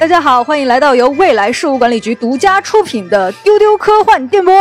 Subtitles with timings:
[0.00, 4.54] 大家好，欢迎来到由未来事务管理局独家出品的《丢丢科幻电波》。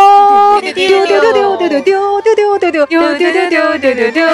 [0.62, 4.28] 丢丢丢丢丢丢丢丢丢丢丢丢丢丢丢丢丢丢丢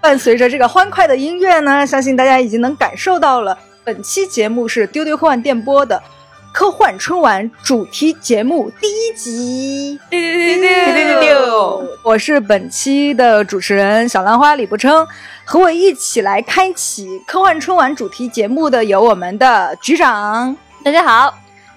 [0.00, 6.02] 伴随着这个欢快的音乐呢，相信大家已经能感受到了，本期节目是丢丢科幻电波的
[6.56, 10.00] 科幻春晚主题节目第一集。
[10.08, 11.88] 丢丢丢丢丢丢！
[12.02, 15.06] 我是本期的主持人小兰花李不称，
[15.44, 21.34] 和我一起来开启科幻春晚主题节目的有我们的局长大家好，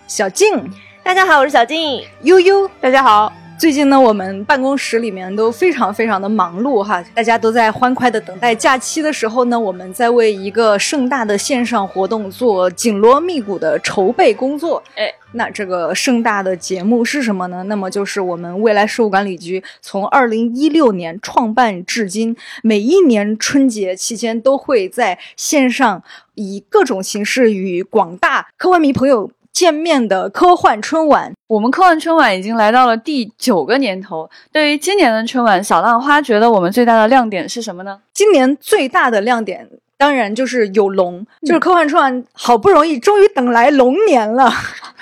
[0.07, 0.71] 小静、
[1.03, 2.01] 大家好，我是小静。
[2.21, 2.65] 悠悠。
[2.79, 14.81] 大家好，最近呢，我们办公室里面都非常非常的忙碌哈，大家都在欢快的等待假期的时候呢，我们在为一个盛大的线上活动做紧锣密鼓的筹备工作。
[14.95, 17.61] 哎，那这个盛大的节目是什么呢？
[17.63, 26.01] 那么就是我们未来事务管理局从二零一六年创办至今，每一年春节期间都会在线上
[26.35, 31.33] 以各种形式与广大科幻迷朋友见面的科幻春晚。
[31.47, 34.29] 我们科幻春晚已经来到了第九个年头。
[34.51, 37.99] 对于今年的春晚，小浪花觉得我们最大的亮点是什么呢？
[38.13, 39.69] 今年最大的亮点。
[39.97, 44.49] 当然就是有龙，就是科幻春晚好不容易终于等来龙年了。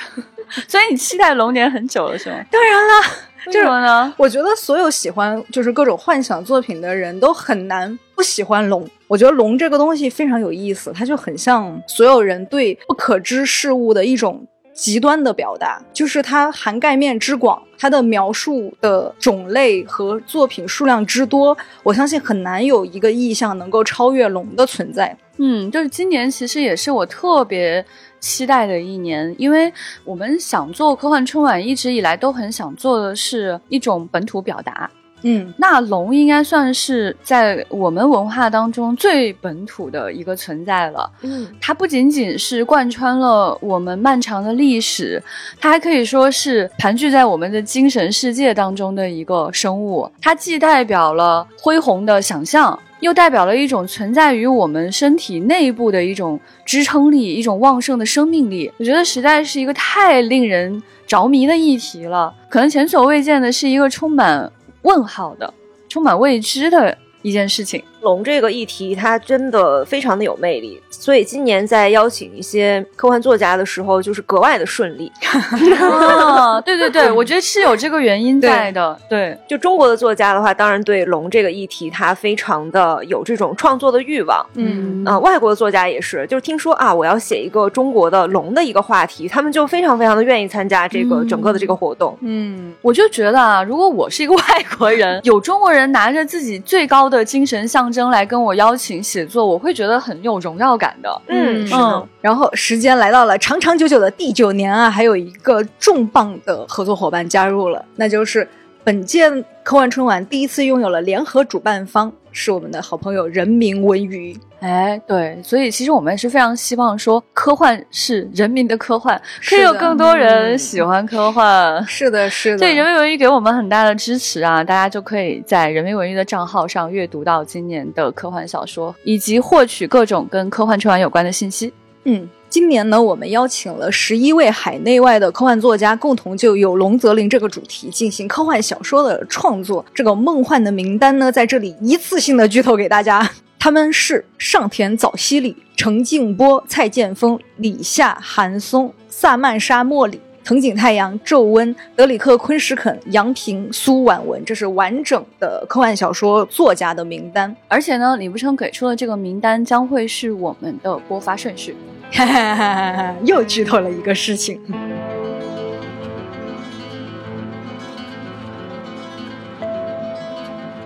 [0.68, 2.38] 所以你期待龙年很久了，是吗？
[2.50, 3.12] 当然啦，
[3.46, 4.12] 为什么呢？
[4.18, 8.84] 我觉得所有喜欢就是各种幻想作品的人都很难不喜欢龙。
[9.08, 25.16] 我觉得龙这个东西非常有意思，它就很像所有人对不可知事物的一种极端的表达，就是它涵盖面之广，它的描述的种类和作品数量之多，我相信很难有一个意象能够超越龙的存在。
[25.38, 27.86] 嗯，就是今年其实也是我特别
[28.20, 29.72] 期待的一年，因为
[30.04, 34.90] 我们想做科幻春晚，一直以来都很想做的是一种本土表达。
[35.24, 41.10] 嗯，那龙应该算是在我们文化当中最本土的一个存在了。
[41.22, 45.22] 嗯，它不仅仅是贯穿了我们漫长的历史，
[45.60, 50.10] 它还可以说是盘踞在我们的精神世界当中的一个生物。
[50.22, 58.72] 它既代表了恢宏的想象，又代表了一种存在于我们身体内部的一种支撑力，一种旺盛的生命力。
[58.78, 64.52] 我觉得实在是一个太令人着迷的议题了，可能前所未见的是一个充满
[64.88, 65.54] 问号的、
[65.90, 67.84] 充满未知的一件事情。
[68.08, 75.12] 龙这个议题它真的非常的有魅力，所以今年在邀请一些科幻作家的时候，就是格外的顺利。
[75.78, 78.98] 啊，对对对，我觉得是有这个原因在的。
[79.10, 84.46] 对，就中国的作家的话，当然对龙这个议题，他非常的有这种创作的欲望。
[84.56, 92.18] 嗯啊、外国的作家也是，就是听说啊，我要写一个中国的龙的一个话题，他们就非常非常的愿意参加这个嗯整个的这个活动。
[92.22, 94.42] 嗯，我就觉得啊，如果我是一个外
[94.78, 101.22] 国人， 有中国人拿着自己最高的精神象征来跟我邀请写作，我会觉得很有荣耀感的。
[101.28, 101.78] 嗯，是的。
[101.80, 108.48] 嗯然后时间来到了长长久久的第九年啊，还有一个重磅的合作伙伴加入了，那就是
[108.84, 109.30] 本届
[109.64, 114.38] 科幻春晚第一次拥有了联合主办方，是我们的好朋友人民文娱。
[114.60, 121.84] 哎，对，所以其实我们也是非常希望说，科幻是人民的科幻，可以有更多人喜欢科幻。
[121.88, 124.64] 是的，是的，对人民文娱给我们很大的支持啊！
[124.64, 131.74] 大家就可以在人民文娱的账号上阅读到今年的科幻小说，以及获取各种跟科幻春晚有关的信息。
[132.06, 132.30] 嗯，
[132.60, 139.86] 今年呢，我们邀请了十一位海内外的科幻作家，共同就有龙则灵这个主题进行科幻小说的创作。
[139.94, 143.30] 这个梦幻的名单呢，在这里一次性的剧透给大家，
[143.60, 150.20] 他们是上田早希里、程静波、蔡剑锋、李夏、韩松、萨曼莎·莫里。
[150.44, 157.54] 藤井太阳、皱温、德里克·昆什肯、杨平、苏婉文，这是完整的科幻小说作家的名单。
[157.68, 161.76] 而且呢，李不称给出的这个名单将会是我们的播发顺序。
[162.12, 163.16] 哈哈哈哈哈！
[163.24, 164.60] 又剧透了一个事情。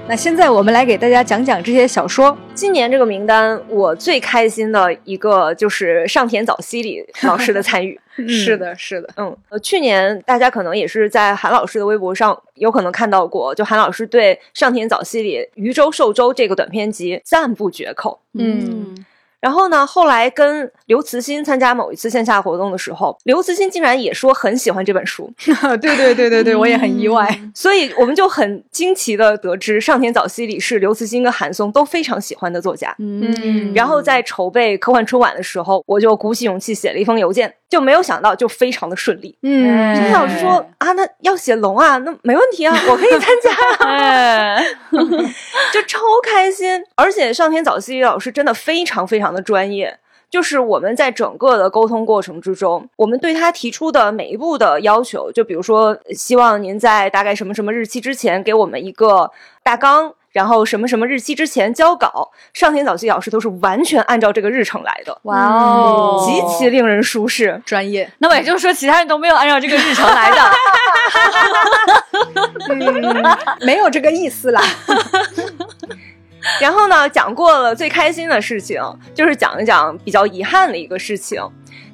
[0.07, 2.38] 那现在我们来给大家讲讲这些小说。
[2.53, 7.97] 今年这个名单，我最开心的一个就是上田早希里老师的参与。
[8.27, 18.19] 是的，是的，嗯，呃，去年大家可能也是在韩老师的微博上有可能看到过，就韩老师对上田早希里《渔舟受舟》这个短篇集赞不绝口。
[18.33, 19.06] 嗯
[19.41, 25.29] 然后呢，后来跟刘慈欣参加某一次线下活动的时候，刘慈欣竟然也说很喜欢这本书，
[25.81, 27.27] 对对对对对，我也很意外。
[27.53, 32.95] 所以我们就很惊奇的得知，上田早希里是刘慈欣跟韩松都非常喜欢的作家。
[32.99, 39.35] 嗯然后在筹备科幻春晚的时候，我就鼓起勇气写了一封邮件，就没有想到就非常的顺利。
[39.41, 43.51] 嗯，老师说啊，那要写龙啊，那没问题啊，我可以参加。
[43.87, 44.63] 哎，
[45.73, 46.81] 就超开心。
[46.95, 49.98] 而且上田早希里老师真的非常非常的专业，
[50.30, 59.31] 就是我们在整个的沟通过程之中，我们对他提出的每一步的要求，就比如说希望您在大概什么什么日期之前给我们一个
[59.63, 60.13] 大纲。
[60.31, 67.62] 然后什么什么日期之前交稿，上天早期老师都是完全按照这个日程来的，哇哦，极其令人舒适。
[67.66, 68.10] 专业。
[68.19, 70.38] 那么也就是说，其他人都没有按照这个日程来的。
[72.72, 74.62] 嗯，没有这个意思啦。
[76.59, 78.81] 然后呢，讲过了最开心的事情，
[79.13, 81.41] 就是讲一讲比较遗憾的一个事情，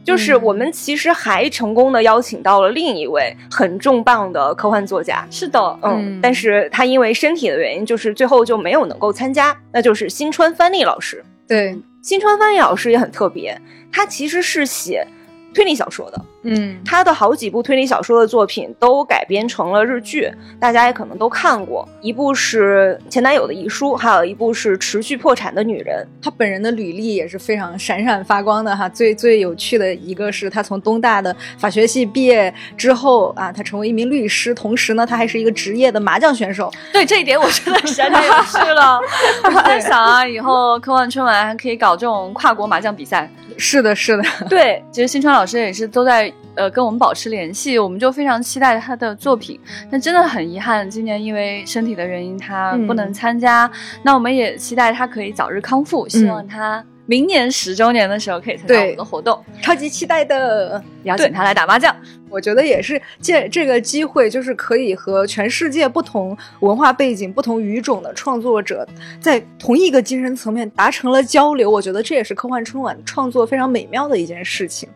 [0.03, 5.27] 就是我们其实还成功的邀请到了另一位很重磅的科幻作家。
[5.29, 11.23] 是的，嗯，嗯但是他因为身体的原因，就是最后就没有能够参加，那就是新川帆利老师。
[11.47, 13.59] 对，新川帆利老师也很特别，
[13.91, 15.05] 他其实是写
[15.53, 21.87] 推理小说的，嗯他的好几部推理小说的作品都改编成了日剧，大家也可能都看过。
[22.01, 26.05] 一部是前男友的遗书，还有一部是持续破产的女人。
[26.21, 28.87] 他本人的履历也是非常闪闪发光的哈。
[28.87, 36.71] 最最有趣的一个是他从东大的法学系毕业之后啊，他成为一名律师，同时呢，他还是一个职业的麻将选手。
[36.93, 38.99] 对这一点我真的实在太有趣了。
[39.43, 43.29] 我在想啊，以后科幻春晚还可以搞这种跨国麻将比赛。
[43.57, 49.59] 是的，是的，对，其实新川老师也是都在呃跟我们保持联系，我们就非常期待他的作品。
[49.91, 53.69] 但真的很遗憾，今年因为身体的原因，他不能参加。
[54.03, 60.83] 那我们也期待他可以早日康复，希望他明年十周年的时候可以参加我们的活动，超级期待的。
[61.03, 61.95] 邀请他来打麻将。
[62.29, 68.85] 我觉得也是借这个机会，就是可以和全世界不同文化背景、不同语种的创作者
[69.21, 71.71] 在同一个精神层面达成了交流。
[71.71, 74.89] 我觉得这也是科幻春晚创作非常美妙的一件事情。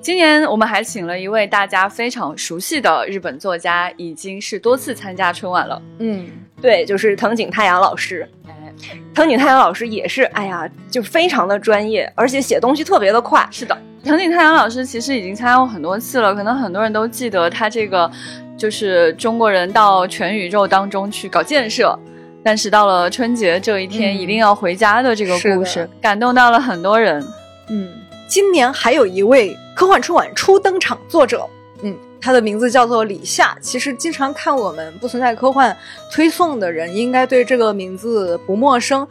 [0.00, 5.80] 今年我们还请了一位大家非常熟悉的日本作家，已经是多次参加春晚了。
[5.98, 6.26] 嗯，
[6.60, 8.28] 对，就是藤井太阳老师。
[8.48, 8.52] 哎，
[9.14, 13.46] 藤井太阳老师也是，哎呀，就非常的专业，而且写东西特别的快。
[13.50, 18.10] 是的，藤井太阳老师其实已经参加过很多次了，可能很多人都记得他这个
[18.56, 21.98] 就是中国人到全宇宙当中去搞建设。
[22.44, 27.24] 但是到了春节这一天，嗯一定要回家的这个故事，感动到了很多人。
[27.68, 27.88] 嗯，
[28.32, 31.46] 今年还有一位科幻春晚初登场作者，
[31.82, 33.54] 嗯，他的名字叫做李夏。
[33.60, 35.76] 其实经常看我们不存在科幻
[36.10, 39.06] 推送的人，应该对这个名字不陌生。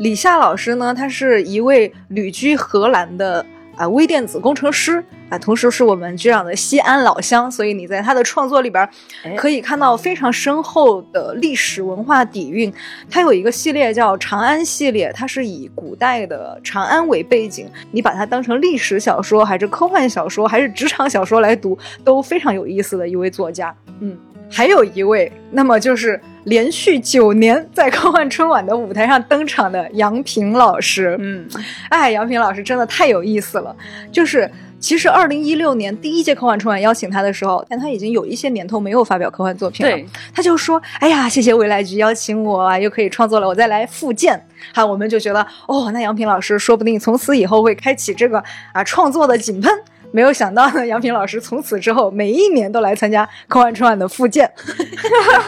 [0.00, 8.88] 李夏老师呢，他是一位旅居荷兰的啊微电子工程师啊，同时是我们局长的西安老乡，所以你在他的创作里边
[9.24, 12.72] 哎可以看到非常深厚的历史文化底蕴。
[13.10, 23.74] 他有一个系列叫长安系列，它是以古代的长安为背景，你把它当成历史小说，还是科幻小说，还是职场小说来读，都非常有意思的一位作家。
[24.00, 24.16] 嗯，
[24.50, 31.16] 还有一位，那么就是连续九年在科幻春晚的舞台上登场的杨平老师。
[31.18, 31.48] 嗯，
[31.88, 33.74] 哎，杨平老师真的太有意思了。
[34.12, 39.90] 就是其实二零一六年第一届科幻春晚邀请他的时候，但他已经有一些年头没有发表科幻作品了。
[39.90, 44.40] 对，他就说：“哎呀，谢谢未来局邀请我啊，又可以创作了，我再来复健。”
[44.74, 48.42] 哈，我们就觉得哦，那杨平老师说不定从此以后会开启这个
[48.72, 49.72] 啊创作的井喷。
[50.14, 54.48] 没有想到呢，杨平老师从此之后每一年都来参加科幻春晚的复健。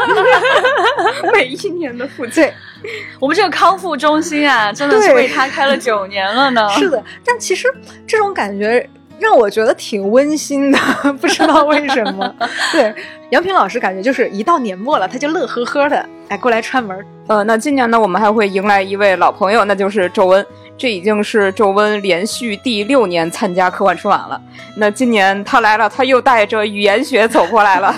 [1.32, 2.52] 每一年的复健，
[3.20, 6.68] 我们这个康复中心啊，真的是对为他开了九年了呢。
[6.70, 7.72] 是的，但其实
[8.08, 8.84] 这种感觉
[9.20, 10.78] 让我觉得挺温馨的，
[11.20, 12.34] 不知道为什么。
[12.72, 12.92] 对，
[13.30, 17.06] 杨平老师感觉就是一到年末了，他就乐呵呵的，哎，过来串门儿。
[17.28, 20.46] 呃，那今年呢，我们还会迎来一位老朋友，那就是周温。
[20.78, 24.40] 这已经是周温连续第六年参加科幻春晚了。
[24.76, 27.92] 那今年他来了，他又带着语言学走过来了。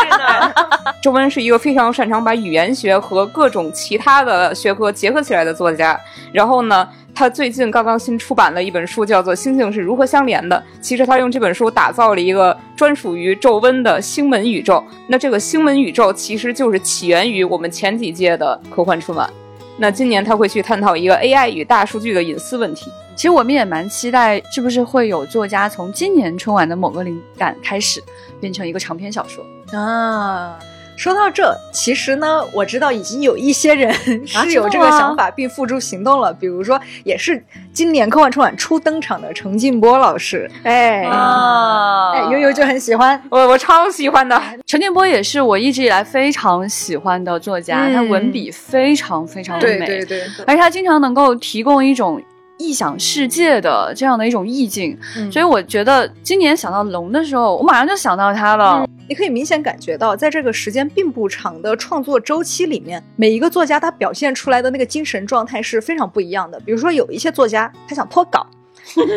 [1.02, 5.98] 周温是一个非常擅长把语言学和各种其他的学科结合起来的作家。
[6.32, 10.56] 然后呢，他最近刚刚新出版了一本书，叫做《星星是如何相连的》。
[10.82, 14.82] 其实他用这本书打造了一个专属于宙温的星门宇宙。
[15.06, 19.28] 那这个星门宇宙其实就是起源于我们前几届的科幻春晚。
[19.76, 22.90] 那今年他会去探讨一个 AI 与大数据的隐私问题。
[23.16, 28.02] 其实我们也蛮期待，是不是会有作家从今年春晚的某个灵感开始，
[28.40, 29.44] 变成一个长篇小说？
[29.72, 30.58] 啊，
[30.96, 33.92] 说到这，其实呢，我知道已经有一些人
[34.26, 36.32] 是有这个想法并付诸行动了。
[36.32, 43.20] 比如说，也是今年科幻春晚初登场的程静波老师，哎，啊哎，悠悠就很喜欢。
[43.28, 52.22] 我我超喜欢的，陈建波也是我一直以来非常喜欢的作家，嗯他文笔非常非常的美，对对，而且他经常能够提供一种
[52.58, 58.86] 异想世界的这样的一种意境，嗯所以我觉得今年想到龙的时候，我马上就想到他了。
[59.06, 66.58] 你可以明显感觉到，在这个时间并不长的创作周期里面，每一个作家他表现出来的那个精神状态是非常不一样的。
[66.60, 68.46] 比如说，有一些作家他想脱稿，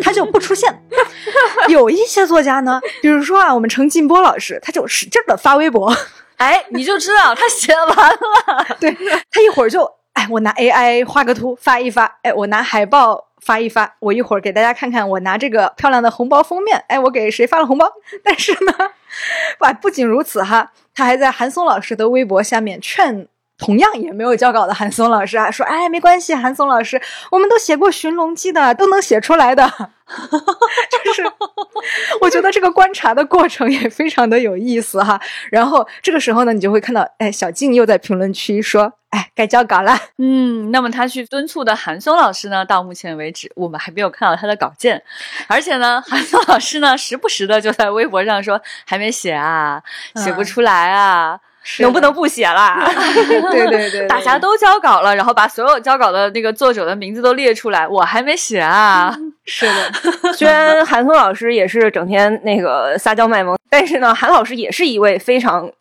[0.03, 0.69] 他就不出现；
[1.69, 5.95] 有一些作家呢，比如说啊，我们程静波老师，他就使劲的发微博，
[6.35, 8.91] 哎，你就知道他写完了，对
[9.31, 13.26] 他一会儿就哎，我拿 AI 画个图发一发，哎，我拿海报。
[13.47, 17.89] 发一发，我一会儿给大家看看，我拿这个漂亮的红包封面，哎，我给谁发了红包？
[18.21, 18.73] 但是呢，
[19.59, 23.25] 哇，不仅如此哈，他还在韩松老师的微博下面劝
[23.57, 29.67] 同样也没有交稿的韩松老师啊，说，哎，没关系，韩松老师，我们都写过《寻龙记》的，都能写出来的。
[31.03, 31.23] 就是
[32.21, 35.19] 我觉得这个观察的过程也非常的有意思哈。
[35.51, 39.99] 然后这个时候呢，你就会看到，哎，小静又在评论区说，哎，该交稿了。
[40.17, 45.03] 嗯，那么他去敦促的韩松老师呢，到目前为止我们还没有看到他的稿件，
[45.47, 49.81] 而且呢， 韩松老师呢，时不时的就在微博上说还没写啊，
[50.15, 51.37] 写不出来啊。
[51.79, 52.87] 能不能不写啦？
[53.51, 59.15] 对对 对，大家都交稿了，然后把所有交稿的那个作者的名字都列出来，我还没写啊。
[59.45, 65.71] 是的，虽然韩松老师也是整天那个撒娇卖萌，但是呢，韩老师也是一位非常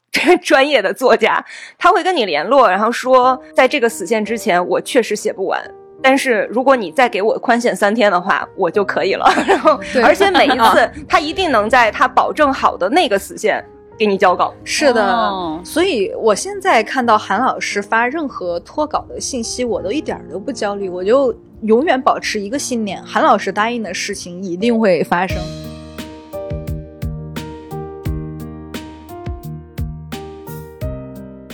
[0.43, 1.45] 专业的作家，
[1.76, 5.61] 他会跟你联络，然后说，在这个死线之前，我确实写不完。
[6.02, 9.28] 但是如果你再给我宽限三天的话，我就可以了。
[9.49, 13.64] 然后，而且每一次他一定能在他保证好的那个死线
[13.99, 14.53] 给你交稿。
[14.65, 25.37] 是的，哦所以我现在看到韩老师发任何脱稿的信息，我都一点儿都不焦虑，我就永远保持一个信念：韩老师答应的事情一定会发生。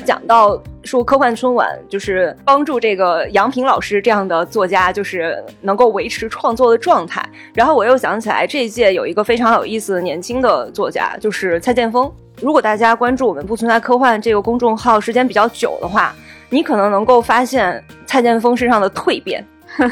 [0.05, 7.25] 讲到说科幻春晚，就是帮助这个杨平老师这样的作家，就是能够维持创作的状态。
[7.55, 12.13] 然后我又想起来，这一届有一个非常有意思的年轻的作家，就是蔡剑锋。
[12.43, 16.13] 如果大家关注我们“不存在科幻”这个公众号时间比较久的话，
[16.51, 19.47] 你可能能够发现蔡剑锋身上的蜕变。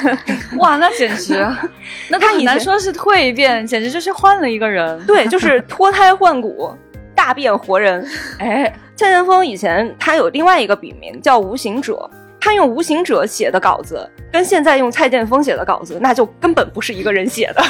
[0.59, 1.47] 哇，那简直，
[2.11, 5.01] 那他很难说是蜕变，简直就是换了一个人。
[5.07, 6.71] 对，就是脱胎换骨，
[7.15, 8.05] 大变活人。
[8.39, 17.63] 哎，蔡剑锋以前他有另外一个笔名叫无形者，他用无形者写的稿子，跟现在用蔡剑锋写的稿子，那就根本不是一个人写的，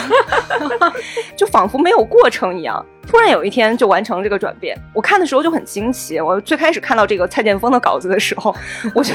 [1.36, 2.84] 就仿佛没有过程一样。
[3.06, 6.20] 突然有一天就完成这个转变，我看的时候就很惊奇。
[6.20, 8.54] 我最开始看到这个蔡建锋的稿子的时候，
[8.94, 9.12] 我就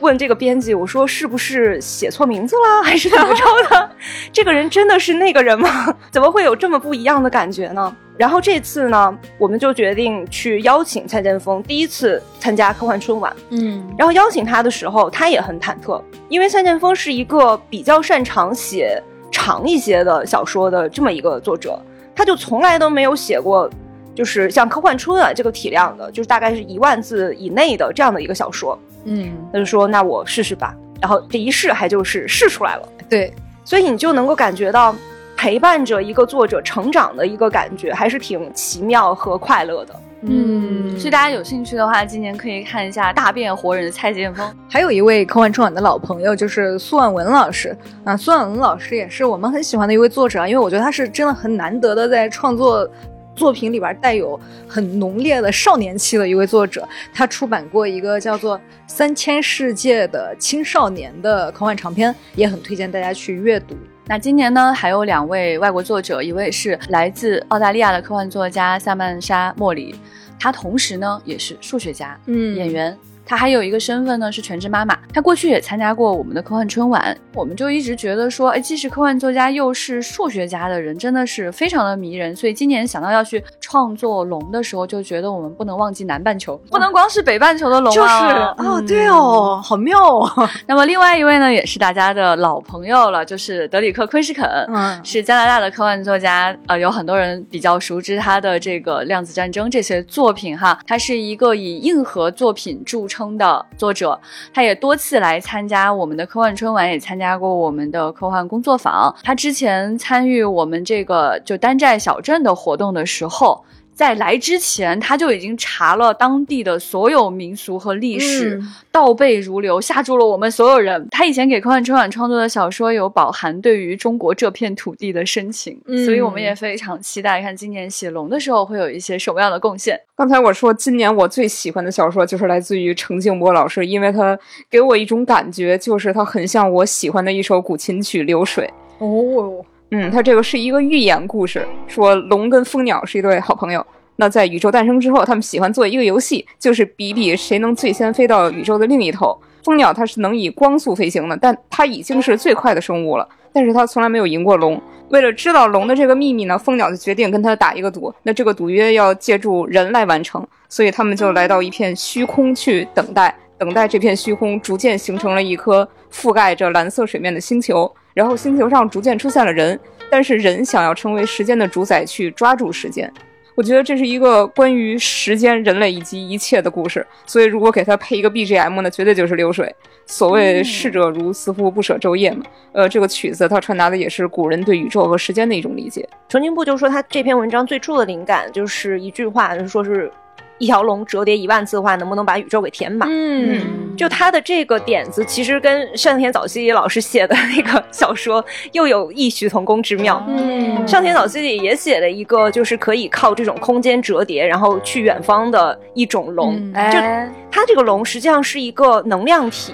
[0.00, 3.90] 问这个编辑，我说是不是写错名字了，还是怎么着的？
[4.32, 5.94] 这个人真的是那个人吗？
[6.10, 7.94] 怎么会有这么不一样的感觉呢？
[8.16, 13.34] 然后这次呢，我们就决定去邀请蔡建锋第一次参加科幻春晚。
[13.50, 21.76] 嗯，然后邀请他的时候，他也很忐忑，因为蔡建锋是一个比较擅长写长一些的小说的这么一个作者，
[22.14, 23.68] 他就从来都没有写过，
[24.14, 28.78] 就是像科幻春晚这个体量的，就是大概是一万字以内的这样的一个小说。
[29.04, 33.30] 嗯，他就说：“那我试试吧。”然后这一试还就是试出来了，对，
[33.64, 34.94] 所以你就能够感觉到
[35.36, 39.94] 陪伴着一个作者成长的一个感觉，还是挺奇妙和快乐的。
[40.26, 44.50] 嗯，所以大家有兴趣的话，今年可以看一下《大变活人》的蔡剑锋。
[44.70, 48.16] 还有一位科幻春晚的老朋友，就是苏婉文老师啊。
[48.16, 52.88] 苏婉文老师也是我们很喜欢的一位作者啊，因为我觉得他是真的很难得的在创作
[53.36, 56.88] 作品里边带有很浓烈的少年气的一位作者。
[57.12, 63.76] 他出版过一个叫做《三千世界的青少年》的科幻长篇，也很推荐大家去阅读。
[64.06, 69.94] 那今年呢，还有两位外国作者，一位是来自澳大利亚的科幻作家萨曼莎·莫里，
[70.38, 72.96] 她同时呢也是数学家、嗯演员。
[73.26, 77.16] 她还有一个身份呢是全职妈妈，她过去也参加过我们的科幻春晚。
[77.34, 82.34] 我们就一直觉得说，哎，既是科幻作家又是数学家的人，真的是非常的迷人。
[82.34, 88.54] 所以今年想到要去创作龙的时候，就觉得我们不能忘记南半球， 不能光是北半球的龙啊。
[88.56, 94.44] 就是哦，对哦，好妙哦， 那么另外一位呢，也是大家的老朋友了，就是德里克·昆士肯。
[94.68, 100.78] 嗯是加拿大的科幻作家，呃，有很多人比较熟知他的这个《量子战争》这些作品哈。
[100.86, 104.18] 他是一个以硬核作品著称称的作者，
[104.52, 109.14] 他也多次来参加我们的科幻春晚，也参加过我们的科幻工作坊。
[109.22, 113.64] 他之前参与我们这个就丹寨小镇的活动的时候。
[113.94, 121.06] 在来之前，他就已经查了当地的所有民俗和历史，嗯倒背如流，吓住了我们所有人。
[121.10, 129.98] 他以前给科幻春晚创作的小说有饱含对于中国这片土地的深情，嗯所以我们也非常期待看今年写龙的时候会有一些什么样的贡献。
[130.16, 134.38] 刚才我说，今年我最喜欢的小说就是来自于程静波老师，因为他
[134.70, 138.70] 给我一种感觉，就是他很像我喜欢的一首古琴曲《流水》。
[139.04, 143.84] 哦，嗯，它这个是一个寓言故事，说龙跟蜂鸟是一对好朋友。
[144.16, 149.36] 那在宇宙诞生之后，他们喜欢做一个游戏，就是比比谁能最先飞到宇宙的另一头。
[149.64, 154.80] 蜂鸟它是能以光速飞行的，但它已经是最快的生物了，但是它从来没有赢过龙。
[155.08, 158.12] 为了知道龙的这个秘密呢，蜂鸟就决定跟它打一个赌。
[158.22, 167.90] 那这个赌约要借助人来完成，所以他们就来到一片虚空去等待，等待这片虚空逐渐形成了一颗覆盖着蓝色水面的星球。
[168.14, 169.78] 然后星球上逐渐出现了人，
[170.08, 173.12] 但是人想要成为时间的主宰，去抓住时间。
[173.56, 177.06] 我觉得这是一个关于时间、人类以及一切的故事。
[177.24, 179.72] 所以如果给它配一个 BGM 呢，绝对就是流水。
[180.06, 182.44] 所谓逝者如斯夫，不舍昼夜嘛。
[182.72, 186.08] 呃，这个曲子它传达的也是古人对宇宙和时间的一种理解。
[186.28, 190.10] 程经部就说他这篇文章最初的灵感就是一句话，就是说是
[190.58, 193.08] 一条龙折叠一万次的话，能不能把宇宙给填满？
[193.10, 200.24] 嗯，就他的这个点子，其实跟上田早希老师写的那个小说又有异曲同工之妙。
[200.28, 206.54] 嗯上田早希里也写了一个，就是可以靠这种空间折叠，然后去远方的一种龙。
[206.56, 209.72] 嗯就哎，它这个龙实际上是一个能量体，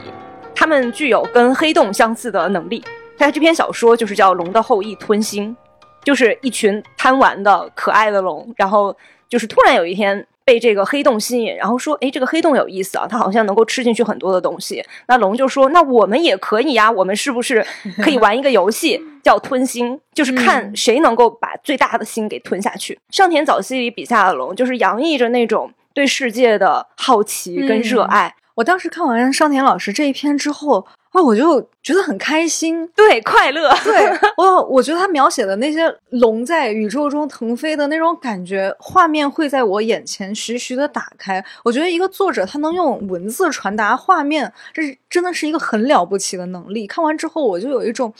[0.54, 2.82] 它们具有跟黑洞相似的能力。
[3.18, 5.54] 他这篇小说就是叫《龙的后裔吞星》，
[6.02, 8.96] 就是一群贪玩的可爱的龙，然后
[9.28, 17.64] 就是突然有一天被这个黑洞吸引，然后说：“哎，这个黑洞有意思啊，它好像能够吃进去很多的东西。”那龙就说：“那我们也可以呀，我们是不是
[18.02, 20.00] 可以玩一个游戏 叫吞星？
[20.12, 22.98] 就是看谁能够把最大的星给吞下去。
[23.10, 28.34] 上田早希里笔下的龙，就是洋溢着那种对世界的好奇跟热爱。
[28.56, 32.86] 我当时看完上田老师这一篇之后啊，我就觉得很开心。
[32.94, 41.44] 对，快乐， 对我，我觉得他描写的那些龙在宇宙中腾飞的那种感觉，画面会在我眼前徐徐的打开。
[41.64, 46.86] 我觉得一个作者他能用文字传达画面，这是真的是一个很了不起的能力。
[46.86, 48.14] 看完之后，我就有一种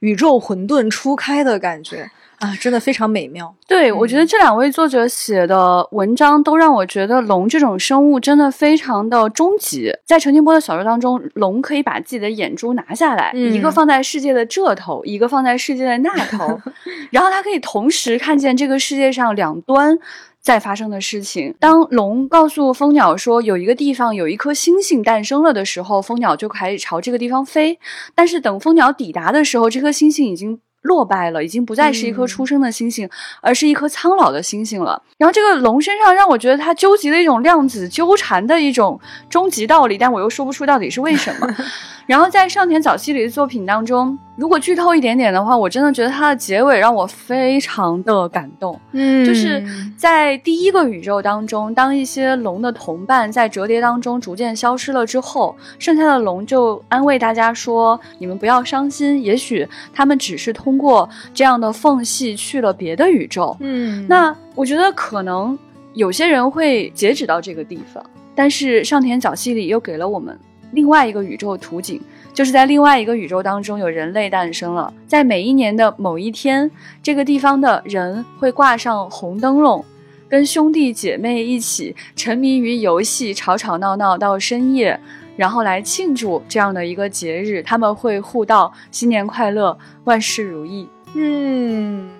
[0.00, 2.10] 宇宙混沌初开的感觉
[2.44, 3.54] 啊，真的非常美妙。
[3.66, 9.90] 对，我觉得这两位作者写的文章都让我觉得龙这种生物真的非常的终极。
[10.04, 16.60] 在陈金波的小说当中，龙可以把自己的眼珠拿下来，嗯一个放在世界的这头，一个放在世界的那头，
[17.10, 19.98] 然后它可以同时看见这个世界上两端。
[20.44, 27.78] 在发生的事情，当龙告诉蜂鸟说有一个地方有一颗星星诞生了的时候，蜂鸟就开始朝这个地方飞。
[28.14, 33.08] 但是等蜂鸟抵达的时候，这颗星星已经落败了，已经不再是一颗出生的星星，
[33.40, 35.02] 而是一颗苍老的星星了。
[35.18, 41.56] 然后这个龙身上让我觉得它纠集了一种量子纠缠的一种终极道理，但我又说不出到底是为什么。
[42.06, 48.78] 然后在上田早希里的作品当中，如果剧透一点点的话，我真的觉得它的结尾让我非常的感动。
[48.92, 49.64] 嗯就是
[49.96, 65.56] 在第一个宇宙当中，当一些龙的同伴在折叠当中逐渐消失了之后，剩下的龙就安慰大家说：“你们不要伤心，也许他们只是通过这样的缝隙去了别的宇宙。”嗯，那我觉得可能
[65.92, 70.36] 有些人会截止到这个地方，但是上田早希里又给了我们
[70.72, 72.00] 另外一个宇宙图景，
[72.34, 76.68] 就是在另外一个宇宙当中有人类诞生了，在每一年的某一天，
[77.00, 79.82] 这个地方的人会挂上红灯笼。
[80.28, 84.98] 跟兄弟姐妹一起沉迷于游戏，吵吵闹闹到深夜，
[85.36, 87.62] 然后来庆祝这样的一个节日。
[87.62, 90.88] 他们会互道新年快乐，万事如意。
[91.14, 92.10] 嗯，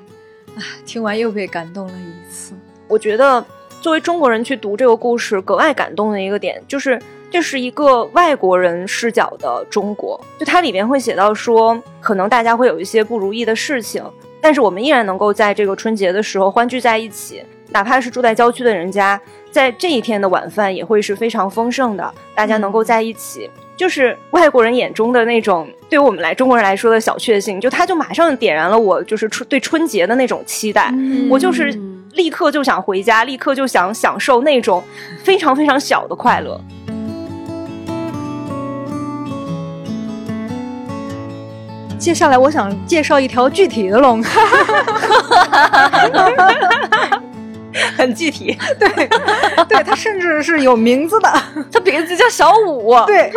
[0.54, 2.54] 啊，听完又被感动了一次。
[2.86, 3.44] 我觉得
[3.80, 7.00] 作为中国人去读这个故事，格外感动的一个点就是，
[7.34, 10.20] 这是一个外国人视角的中国。
[10.38, 14.00] 就它里面会写到说，可能大家会有一些不如意的事情，
[14.40, 19.20] 但是我们依然能够在这个春节的时候欢聚在一起，哪怕是住在郊区的人家，
[19.50, 23.50] 在这一天的晚饭也会是非常丰盛的，大家能够在一起。
[23.76, 30.88] 就是外国人眼中的那种，对于我们来中国人来说的小确幸，就它就马上点燃了我就是春对春节的那种期待。
[30.92, 31.76] 嗯我就是
[32.12, 34.80] 立刻就想回家，立刻就想享受那种
[35.24, 36.60] 非常非常小的快乐。
[41.98, 44.42] 接下来我想介绍一条具体的龙，很
[47.96, 48.56] 很具体。
[48.78, 48.88] 对，
[49.68, 51.32] 对它甚至是有名字的。
[51.72, 52.94] 它名字叫小五。
[53.06, 53.32] 对，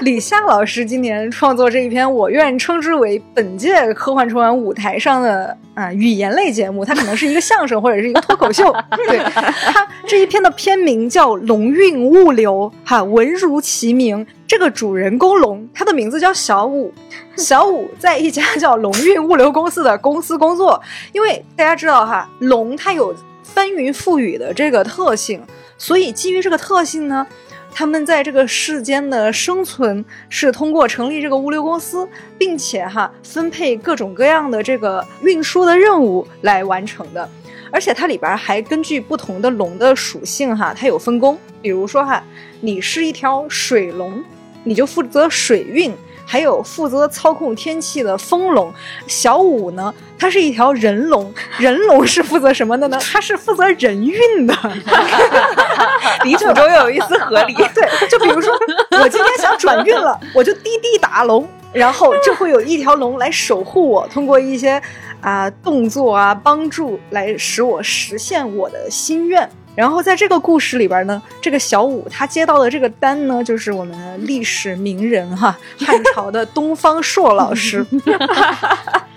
[0.00, 6.84] 李夏老师今年创作这一篇，我愿称之为本届科幻春晚舞台上的啊语言类节目。
[6.84, 8.74] 它可能是一个相声或者是一个脱口秀。
[9.06, 14.26] 对，它这一篇的片名叫《龙运物流》，哈，文如其名。
[14.48, 16.94] 这个主人公龙，他的名字叫小五。
[17.36, 25.42] 小五在一家叫龙运物流公司的公司工作，因为大家知道哈，龙它有翻云覆雨的这个特性，
[25.76, 27.26] 所以基于这个特性呢，
[27.74, 37.28] 他们在这个世间的生存是通过成立这个物流公司，并且哈分配各种各样的这个运输的任务来完成的。
[37.70, 41.38] 而且它里边还根据不同的龙的属性哈，它有分工。
[41.60, 42.24] 比如说哈，
[42.60, 44.24] 你是一条水龙。
[44.68, 45.94] 你就负责水运，
[46.26, 48.70] 还有负责操控天气的风龙。
[49.06, 52.98] 小五呢，它是一条人龙， 人龙是负责什么的呢？
[53.12, 54.54] 它是负责人运的。
[56.24, 57.54] 离谱中又有一丝合理。
[57.54, 58.52] 对，就比如说
[59.00, 64.82] 我今天想转运了，我就滴滴打龙，然后就会有一条龙来守护我，通过一些
[65.20, 69.48] 啊动作啊帮助来使我实现我的心愿。
[69.76, 77.84] 然后在这个故事里边呢，这个小五他接到的这个单呢，就是我们历史名人哈 汉朝的东方朔老师。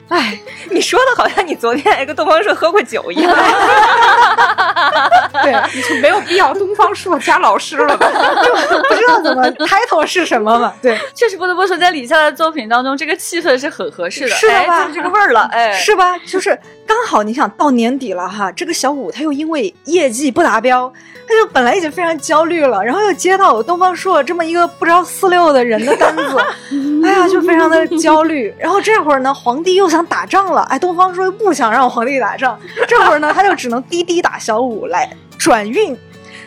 [0.09, 0.39] 哎，
[0.71, 3.31] 你说的好像你昨天还跟东方朔喝过酒一样。
[5.43, 5.53] 对，
[5.87, 10.73] 就没有必要东方朔加老师了，就不知道怎么开头是什么嘛。
[10.81, 14.81] 对，确实不得不说，在李夏的作品当中，这个气氛是很合适的，是吧？
[14.81, 16.17] 就是这个味儿了，哎，是吧？
[16.25, 16.57] 就是
[16.89, 20.91] 刚好你想到年底了哈，这个小五他又因为业绩不达标。
[21.27, 26.37] 他就本来已经非常焦虑了，然后又接到东方朔这么一个不知道四六的人的单子，
[27.05, 28.51] 哎呀，就非常的焦虑。
[28.57, 35.95] 然后这会儿呢，皇帝又想打仗了，哎，东方朔又不想让皇帝打仗，这会儿呢，他就只能滴滴打小五来转运。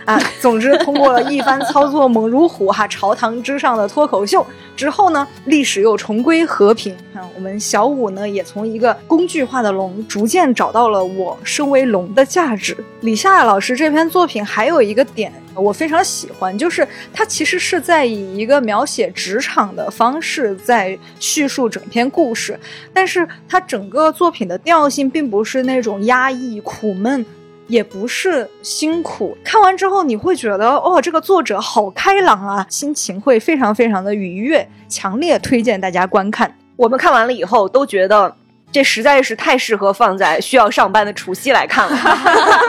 [0.07, 7.23] 啊，总之通过了一番操作猛如虎哈，朝堂之上的脱口秀之后呢，历史又重归和平啊。
[7.37, 12.77] 我们小五呢，也从一个工具化的龙，逐渐找到了我身为龙的价值。
[13.03, 22.59] 李夏老师这篇作品还有一个点我非常喜欢，就是他其实是在以一个描写职场的方式在叙述整篇故事，
[22.93, 27.25] 但是他整个作品的调性并不是那种压抑苦闷。
[27.69, 36.55] 也不是辛苦，看完之后你会觉得哦，这个作者好开朗啊，心情会非常非常的愉悦，强烈推荐大家观看。
[36.77, 38.35] 我们看完了以后都觉得
[38.73, 41.97] 这实在是太适合放在需要上班的除夕来看了，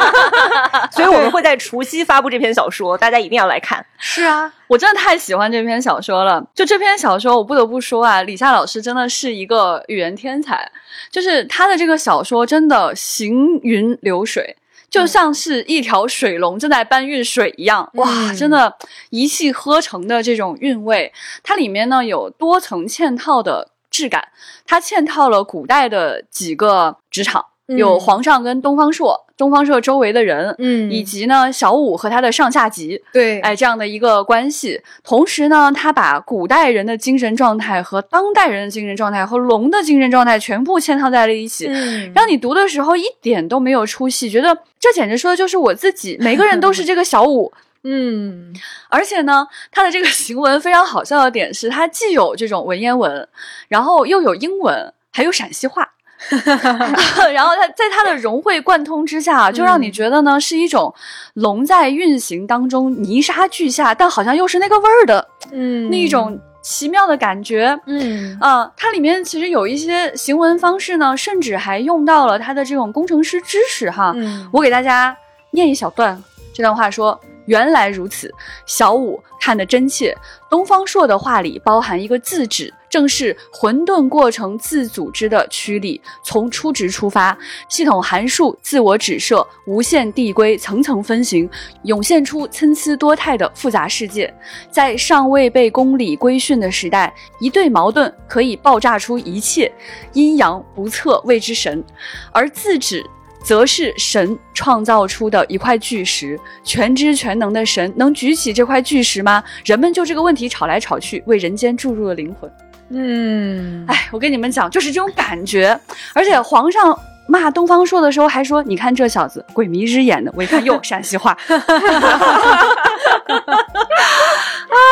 [0.92, 3.84] 所以我们会在除夕发布这篇小说，大家一定要来看。
[3.98, 6.46] 是啊，我真的太喜欢这篇小说了。
[6.54, 10.70] 就这篇小说，我不得不说啊，李夏老师真的是一个语言天才，
[11.10, 14.56] 就是他的这个小说真的行云流水。
[14.94, 18.78] 就像是一条水龙正在搬运水一样，哇，真的，
[19.10, 21.12] 一气呵成的这种韵味。
[21.42, 24.28] 它里面呢有多层嵌套的质感，
[24.68, 27.48] 它嵌套了古代的几个职场。
[27.68, 34.82] 有皇上跟东方朔，东方朔周围的人，嗯，以及呢小五和他的上下级，对，哎，这样的一个关系。
[35.04, 41.66] 同时呢，他把古代人的精神状态和当代人的精神状态和龙的精神状态全部嵌套在了一起，
[42.14, 46.18] 让你读的时候一点都没有出戏，觉得这简直说的就是我自己。
[46.20, 47.54] 每个人都是这个小五，
[47.86, 48.54] 嗯，
[48.90, 53.26] 而且呢，他的这个行文非常好笑的点是，他既有这种文言文，
[53.70, 55.92] 然后又有英文，还有陕西话。
[57.34, 60.94] 然后它在它的融会贯通之下，就让你觉得呢是一种
[61.34, 74.14] 龙在运行当中泥沙俱下，但好像又是那个味儿的，嗯，那一种奇妙的感觉，嗯啊，它里面其实有一些行文方式呢，甚至还用到了它的这种工程师知识哈。
[74.16, 75.16] 嗯我给大家
[75.52, 76.24] 念一小段
[76.54, 77.20] 这段话说。
[77.46, 78.34] 原来如此，
[78.66, 80.16] 小五看得真切。
[80.50, 86.00] 东方朔的话里包含一个自指，正是混沌过程自组织的驱力。
[86.24, 87.36] 从初值出发，
[87.68, 91.50] 系统函数自我指涉，无限递归，层层分行，
[91.86, 94.32] 涌现出参差多态的复杂世界。
[94.70, 99.72] 在尚未被公理规训的时代，一对矛盾可以爆炸出一切，
[100.14, 101.84] 阴阳不测谓之神，
[102.32, 103.04] 而自指。
[103.44, 109.44] 则是神创造出的一块巨石，全知全能的神能举起这块巨石吗？
[109.66, 112.52] 人们就这个问题吵来吵去，为人间注入了灵魂。
[112.90, 115.80] 嗯，哎，我跟你们讲，就是这种感觉。
[116.14, 121.36] 而且皇上骂东方朔的时候还说：“你看这小子鬼迷日眼的。”我一看又陕西话。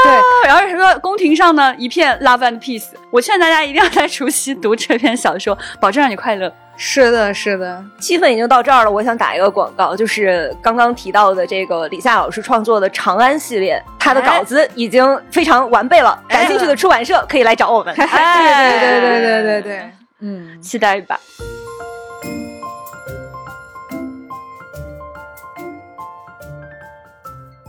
[0.04, 2.88] 对，然后说宫廷上呢一片 love and peace。
[3.12, 6.52] 我劝大家一定要在除夕读这篇小说，保证让你快乐。
[6.84, 17.94] 是的，是的，气氛已经到这儿了，我想打一个广告，就是刚刚提到的这个李夏老师创作的《长安》系列，他的稿子已经非常完备了，感兴趣的出版社可以来找我们。
[17.96, 19.92] 哎，对对对对对对，
[20.22, 21.20] 嗯，期待一把。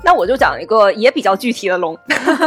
[0.03, 1.97] 那我就讲一个也比较具体的龙，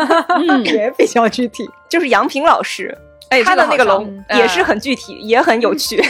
[0.66, 2.98] 也比较具体，就是杨平老师，
[3.36, 6.02] 哎，他的那个龙嗯也是很具体，也很有趣。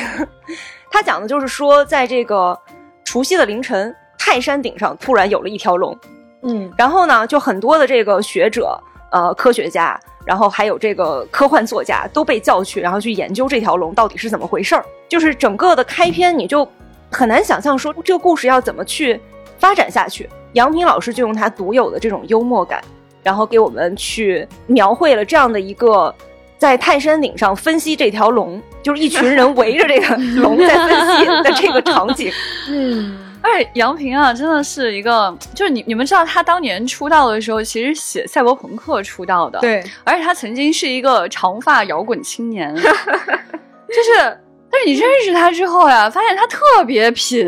[0.91, 2.57] 他讲的就是说，在这个
[3.03, 5.97] 除夕的凌晨，泰山顶上突然有了一条龙，
[6.43, 8.79] 嗯然后呢，就很多的这个学者、
[9.11, 14.85] 呃科学家，然后还有这个科幻作家都被叫去，然后去研究这条龙到底是怎么回事儿。
[15.09, 16.67] 就是整个的开篇，你就
[17.11, 19.19] 很难想象说这个故事要怎么去
[19.57, 20.29] 发展下去。
[20.53, 22.81] 杨平老师就用他独有的这种幽默感，
[23.21, 26.13] 然后给我们去描绘了这样的一个
[26.57, 32.31] 在泰山顶上分析这条龙，就是一群人围着这个龙在分析 的这个场景。
[32.69, 44.37] 嗯，而且杨平啊，真的是一个，就是你你们知道他当年出道的时候，其实写赛博朋克出道的，，对，而且他曾经是一个长发摇滚青年， 就是，
[44.71, 47.45] 但是你认识他之后呀，发现他特别贫，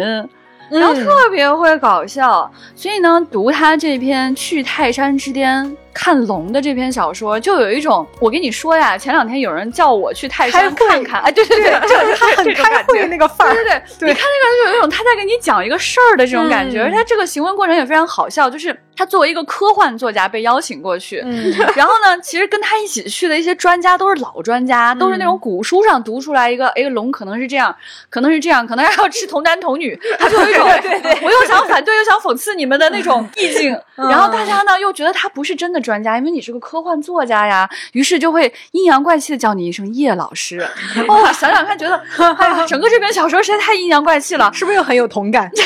[0.69, 27.75] 然后特别会搞笑，所以呢，读他这篇《去泰山之巅看龙》的这篇小说，就有一种，我跟你说呀，前两天有人叫我去泰山看看，哎，对对对，就是他很开会那个范儿，对对对，你看那个就有一种他在给你讲一个事儿的这种感觉，嗯而他这个行文过程也非常好笑，就是他作为一个科幻作家被邀请过去，嗯然后呢，其实跟他一起去的一些专家都是老专家，都是那种古书上读出来一个，哎，龙可能是这样，
[28.09, 40.59] 可能是这样，可能还要吃童男童女，他就有一种对对，我又想反对又想讽刺你们的那种意境，然后大家呢又觉得他不是真的专家，因为你是个科幻作家呀，于是就会阴阳怪气的叫你一声叶老师。
[41.07, 41.95] 哦，想想看，觉得
[42.37, 44.51] 哎呀，整个这篇小说实在太阴阳怪气了。
[44.53, 45.49] 是不是又很有同感？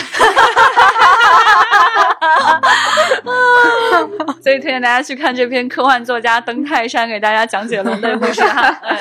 [4.43, 8.61] 所以推荐大家去看这篇科幻作家登泰山给大家讲解龙的故事哈。
[8.83, 8.99] 哎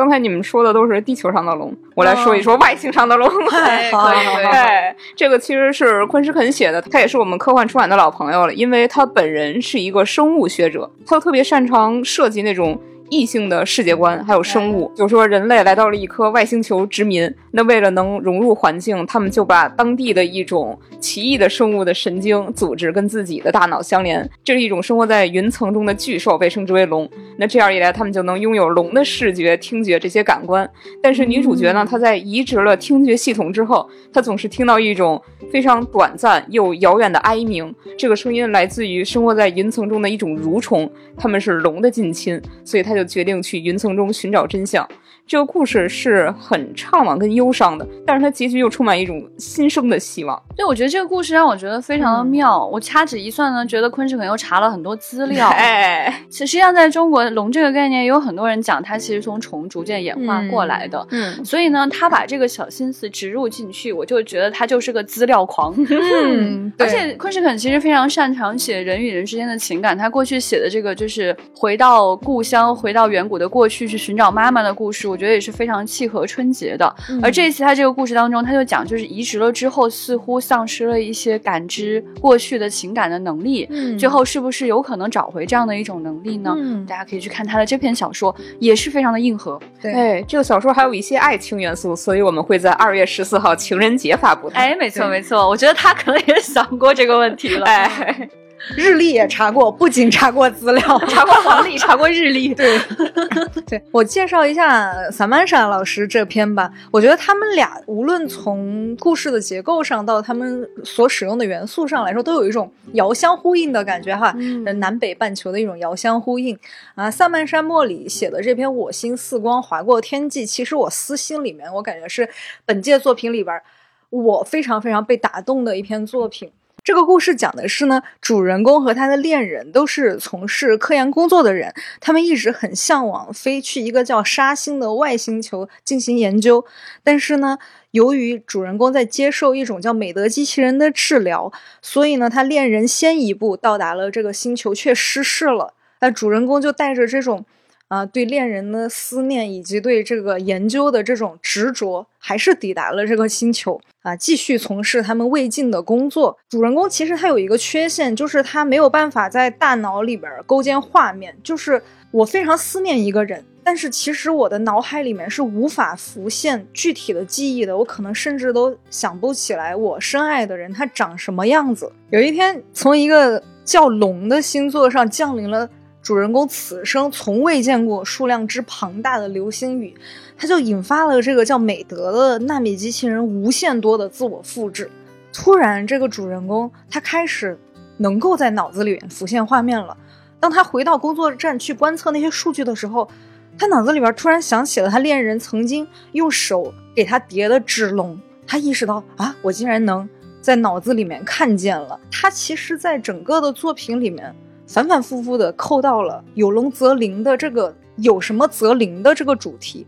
[0.00, 3.28] 刚才你们说的都是地球上的龙，我来说一说外星上的龙。
[3.52, 12.80] 哎可以可以哎，这个其实是昆士肯写的，他也是我们科幻出版的老朋友了，因为他本人是一个生物学者，他特别擅长设计那种。
[13.10, 27.08] 异性的世界观，还有生物，就说人类来到了一颗外星球殖民，那为了能融入环境，他们就把当地的一种奇异的生物的神经组织跟自己的大脑相连，这是一种生活在云层中的巨兽，被称之为龙。
[27.36, 30.68] 那这样一来，他们就能拥有龙的视觉、听觉这些感官。
[31.02, 35.20] 但是女主角呢，她在移植了听觉系统之后，她总是听到一种
[35.50, 44.88] 非常短暂又遥远的哀鸣，这个声音来自于生活在云层中的一种蠕虫，它们是龙的近亲，所以她就决定去云层中寻找真相。
[45.30, 50.42] 这个故事是很怅惘跟忧伤的，但是它结局又充满一种新生的希望。
[50.56, 52.66] 对，我觉得这个故事让我觉得非常的妙。
[52.66, 55.46] 我掐指一算呢，觉得昆士肯又查了很多资料。
[55.54, 61.06] 哎，其实际上在中国，龙这个概念也有很多人讲，它其实从虫逐渐演化过来的。
[61.12, 65.72] 嗯，所以呢，他把这个小心思植入进去，我就觉得他就是个资料狂。
[65.76, 76.92] 嗯，而且昆士肯其实非常擅长写人与人之间的情感，他过去写的这个就是回到故乡、回到远古的过去去寻找妈妈的故事，我觉得也是非常契合春节的。
[77.22, 86.54] 而这一次他这个故事当中，他就讲就是移植了之后，似乎丧失了一些感知过去的情感的能力，嗯最后是不是有可能找回这样的一种能力呢？
[86.58, 89.60] 嗯大家可以去看他的这篇小说，也是非常的硬核。
[89.82, 94.58] 对，哎，这个小说还有一些爱情元素，所以我们会在二月十四号情人节发布它。
[94.58, 97.66] 哎，没错没错，我觉得他可能也想过这个问题了。
[97.66, 98.28] 哎，
[98.76, 102.78] 日历也查过，不仅查过资料， 查过黄历， 查过日历，对，
[103.66, 106.70] 对我介绍一下萨曼莎老师这篇吧。
[106.90, 114.34] 我觉得他们俩无论从故事的结构上到他们所使用的元素上来说，都有一种遥相呼应的感觉哈。
[114.36, 116.58] 嗯呃南北半球的一种遥相呼应
[116.94, 117.10] 啊。
[117.10, 122.28] 萨曼莎莫里写的这篇《我心似光划过天际》，其实我私心里面，我感觉是
[122.64, 123.62] 本届作品里边儿
[124.10, 126.50] 我非常非常被打动的一篇作品。
[126.82, 136.64] 这个故事讲的是呢，主人公和他的恋人都是从事科研工作的人，他们一直很向往飞去一个叫沙星的外星球进行研究，
[137.04, 137.58] 但是呢，
[137.90, 145.74] 由于主人公在接受一种叫美德机器人的治疗，所以呢，他恋人先一步到达了这个星球，却失事了。
[146.00, 147.44] 那主人公就带着这种
[147.90, 156.38] 啊、对恋人的思念以及对这个研究的这种执着，还是抵达了这个星球啊，继续从事他们未尽的工作。
[156.48, 171.90] 主人公其实他有一个缺陷，就是他没有办法在大脑里边儿构建画面，就是我非常思念一个人，但是其实我的脑海里面是无法浮现具体的记忆的，我可能甚至都想不起来我深爱的人他长什么样子。
[172.10, 175.68] 有一天，从一个叫龙的星座上降临了
[176.10, 179.94] 主人公此生从未见过数量之庞大的流星雨，
[180.36, 184.90] 它就引发了这个叫美德的纳米机器人无限多的自我复制。
[185.32, 187.56] 突然，这个主人公他开始
[187.98, 189.96] 能够在脑子里面浮现画面了。
[190.40, 193.08] 当他回到工作站去观测那些数据的时候，
[193.56, 200.08] 他脑子里边突然想起了他恋人曾经用手给他叠的纸龙，他意识到啊，我竟然能
[200.40, 202.00] 在脑子里面看见了。
[202.10, 204.34] 他其实，在整个的作品里面，
[204.72, 209.84] 反反复复的扣到了有龙则灵的这个有什么则灵的这个主题。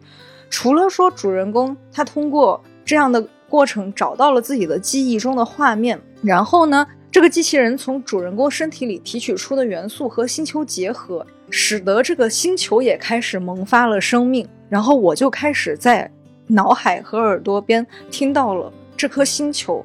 [0.50, 6.84] 除了说主人公他通过这样的过程找到了自己的记忆中的画面，然后呢？
[7.12, 14.48] 这个机器人从主人公身体里提取出的元素和星球结合，使得这个星球也开始萌发了生命。
[14.68, 16.10] 然后我就开始在
[16.46, 19.84] 脑海和耳朵边听到了这颗星球，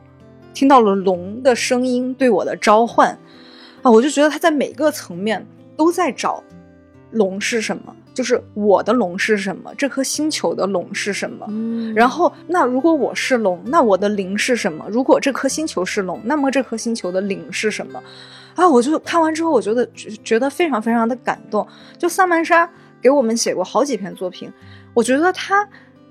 [0.54, 3.16] 听到了龙的声音对我的召唤。
[3.88, 5.48] 啊，我就觉得他在每个层面
[5.78, 6.44] 都在找
[7.12, 7.96] 龙是什么。
[8.14, 9.74] 就是我的龙是什么？
[9.78, 11.46] 这颗星球的龙是什么？
[11.50, 14.86] 嗯，然后，那如果我是龙，那我的灵是什么？
[14.90, 18.04] 如果这颗星球是龙，那么这颗星球的灵是什么？
[18.56, 19.88] 啊，我就看完之后，我觉得
[20.24, 21.66] 觉得非常非常的感动。
[21.98, 22.70] 就萨曼莎
[23.02, 24.52] 给我们写过好几篇作品，
[24.96, 25.66] 我觉得他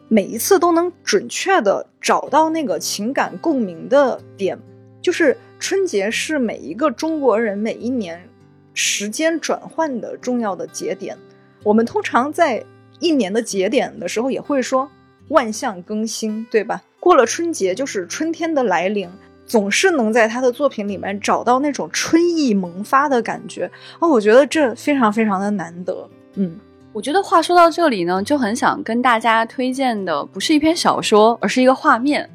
[0.06, 4.56] 每一次都能准确的找到那个情感共鸣的点。
[5.02, 8.28] 就是春节是每一个中国人每一年
[8.74, 11.16] 时间转换的重要的节点。
[11.62, 12.64] 我们通常在
[13.00, 14.88] 一年的节点的时候，也会说
[15.28, 16.82] 万象更新，对吧？
[17.00, 19.08] 过了春节就是春天的来临，
[19.44, 24.08] 总是能在他的作品里面找到那种春意萌发的感觉哦。
[24.08, 26.08] 我觉得这非常非常的难得。
[26.34, 26.58] 嗯，
[26.92, 32.28] 我觉得话说到这里呢，就很想跟大家推荐的不是一篇小说，而是一个画面，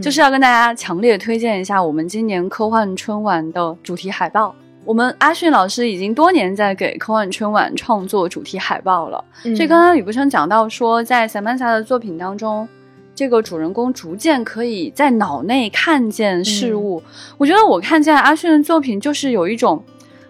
[0.00, 4.54] 就是要跟大家强烈推荐一下我们今年科幻春晚的主题海报。
[4.84, 9.24] 我们阿迅老师已经多年在给科幻春晚创作主题海报了。
[9.42, 12.68] 所以刚刚吕不生讲到说，在萨曼萨的作品当中，
[13.14, 17.00] 这个主人公逐渐可以在脑内看见事物。
[17.38, 19.84] 我觉得我看见阿迅的作品，就是有一种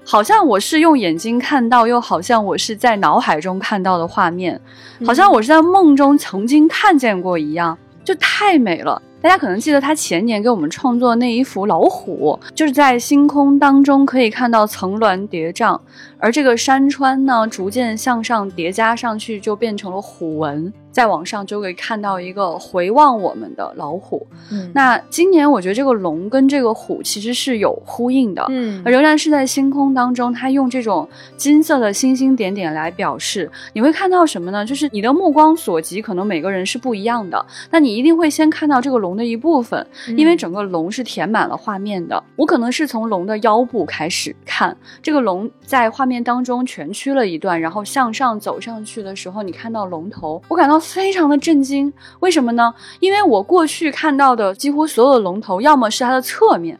[0.05, 4.61] 好像我是用眼睛看到，又好像我是在脑海中看到的画面，
[5.07, 9.01] 好像我是在梦中曾经看见过一样，就太美了。
[9.23, 15.79] 大家可能记得他前年给我们创作那一幅老虎，就是在星空当中可以看到层峦叠嶂，
[16.19, 20.73] 而这个山川呢，逐渐向上叠加上去，就变成了虎纹。
[20.93, 24.25] 再往上就可以看到一个回望我们的老虎。
[24.53, 28.45] 嗯，那今年我觉得这个龙跟这个虎其实是有呼应的。
[28.51, 33.51] 嗯，仍然是在星空当中，它用这种金色的星星点点来表示。
[33.73, 34.65] 你会看到什么呢？
[34.65, 37.45] 就是你的目光所及，可能每个人是不一样的。
[37.71, 42.23] 那你一定会先看到这个龙的一部分，因为整个龙是填满了画面的。
[42.37, 50.82] 我可能是从龙的腰部开始看，这个龙在画面当中蜷曲了一段，然后向上走上去的时候，你看到龙头，我感到。
[50.83, 51.91] 非常的震惊，
[52.21, 52.75] 为什么呢？
[53.01, 56.79] 因为我过去看到的几乎所有的龙头，要么是它的侧面，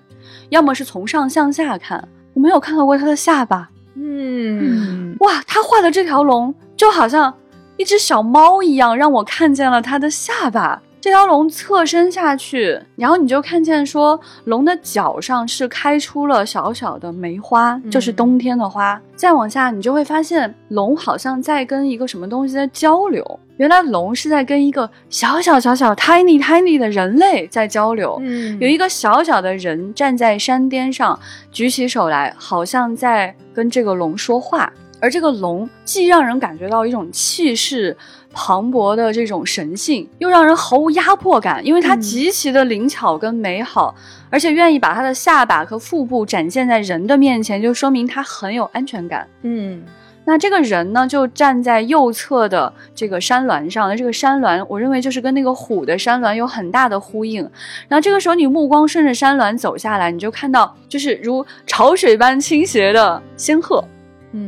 [0.51, 3.71] 要么是从上向下看，我没有看到过它的下巴。
[3.95, 7.33] 嗯，哇，他画的这条龙就好像
[7.77, 10.83] 一只小猫一样，让我看见了它的下巴。
[11.03, 19.03] 这条龙侧身下去，然后你就看见说，龙的脚上是开出了小小的梅花，就是冬天的花。
[19.17, 23.41] 再往下，你就会发现龙好像在跟一个什么东西在交流。
[23.57, 28.17] 原来龙是在跟一个小小小小 tiny tiny 的人类在交流。
[28.23, 31.19] 嗯，有一个小小的人站在山巅上，
[31.51, 34.73] 举起手来，好像在跟这个龙说话。
[35.01, 37.97] 而这个龙既让人感觉到一种气势。
[38.33, 43.95] 磅礴的这种神性，又让人毫无压迫感，因为它极其的灵巧跟美好，
[44.31, 49.29] 而且愿意把它的下巴和腹部展现在人的面前，就说明它很有安全感。
[49.43, 49.83] 嗯，
[50.25, 57.43] 那这个人呢，就站在右侧的这个山峦上，那这个山峦，我认为就是跟那个虎的山峦有很大的呼应。
[57.89, 63.85] 然后这个时候，你目光顺着山峦走下来，你就看到就是如潮水般倾斜的仙鹤。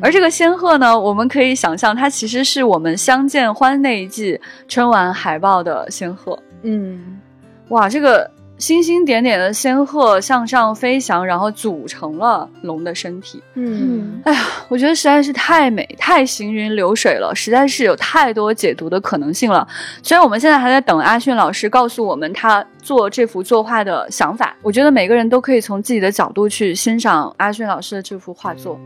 [0.01, 6.39] 而这个仙鹤呢，我们可以想象，它其实是我们相见欢那一季春晚海报的仙鹤。
[6.63, 7.21] 嗯，
[7.69, 13.43] 哇，这个星星点点的仙鹤向上飞翔，然后组成了龙的身体。
[13.55, 19.67] 嗯，哎呀，我觉得实在是太美，太行云流水了，实在是有太多解读的可能性了。
[20.03, 28.79] 虽然我们现在还在等阿迅老师告诉我们他做这幅作画的想法，我觉得每个人都可以从自己的角度去欣赏阿迅老师的这幅画作。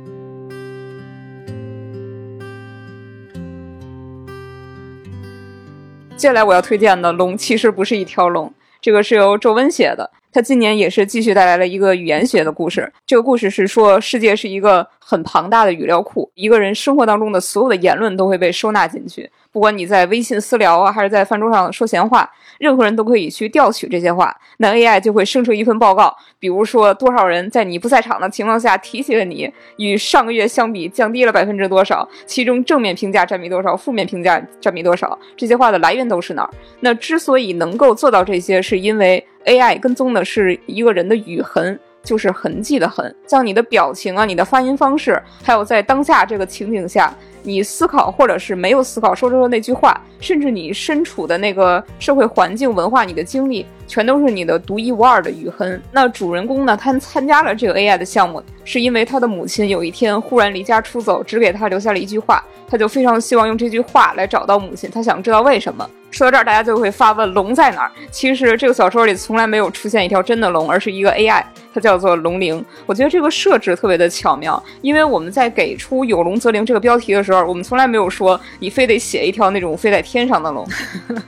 [6.19, 10.11] 接下来我要推荐的龙其实不是一条龙，这个是由周温写的。
[10.33, 12.93] 他今年也是继续带来了一个语言学的故事。
[13.07, 19.31] 这个故事是说，世界是一个很庞大的语料库，一个人生活当中的所有的言论都会被收纳进去。
[19.51, 26.15] 不管你在微信私聊啊，还是在饭桌上说闲话，任何人都可以去调取这些话，那 AI 就会生成一份报告。
[26.39, 32.07] 比如说，多少人在你不在场的情况下提起了你，与上个月相比降低了百分之多少？
[32.27, 33.75] 其中正面评价占比多少？
[33.75, 35.19] 负面评价占比多少？
[35.35, 36.51] 这些话的来源都是哪儿？
[36.81, 41.81] 那之所以能够做到这些，是因为 AI 跟踪的是一个人的语痕。
[42.03, 55.83] 就是痕迹的痕，像你的表情啊，你的发音方式，还有在当下这个情景下，你思考或者是没有思考说出的那句话，甚至你身处的那个社会环境、文化、你的经历，全都是你的独一无二的余痕。
[55.91, 65.89] 那主人公呢，他参加了这个 AI 的项目，是因为他的母亲有一天忽然离家出走，只给他留下了一句话，他就非常希望用这句话来找到母亲，他想知道为什么。
[66.11, 67.91] 说到这儿，大家就会发问：龙在哪儿？
[68.11, 72.65] 其实这个小说里从来没有出现一条真的龙，而是一个 AI，它叫做龙灵。
[72.87, 80.67] 我觉得这个设置特别的巧妙，因为我们在给出“有龙则灵”这个标题的时候，我们从来没有说你非得写一条那种飞在天上的龙。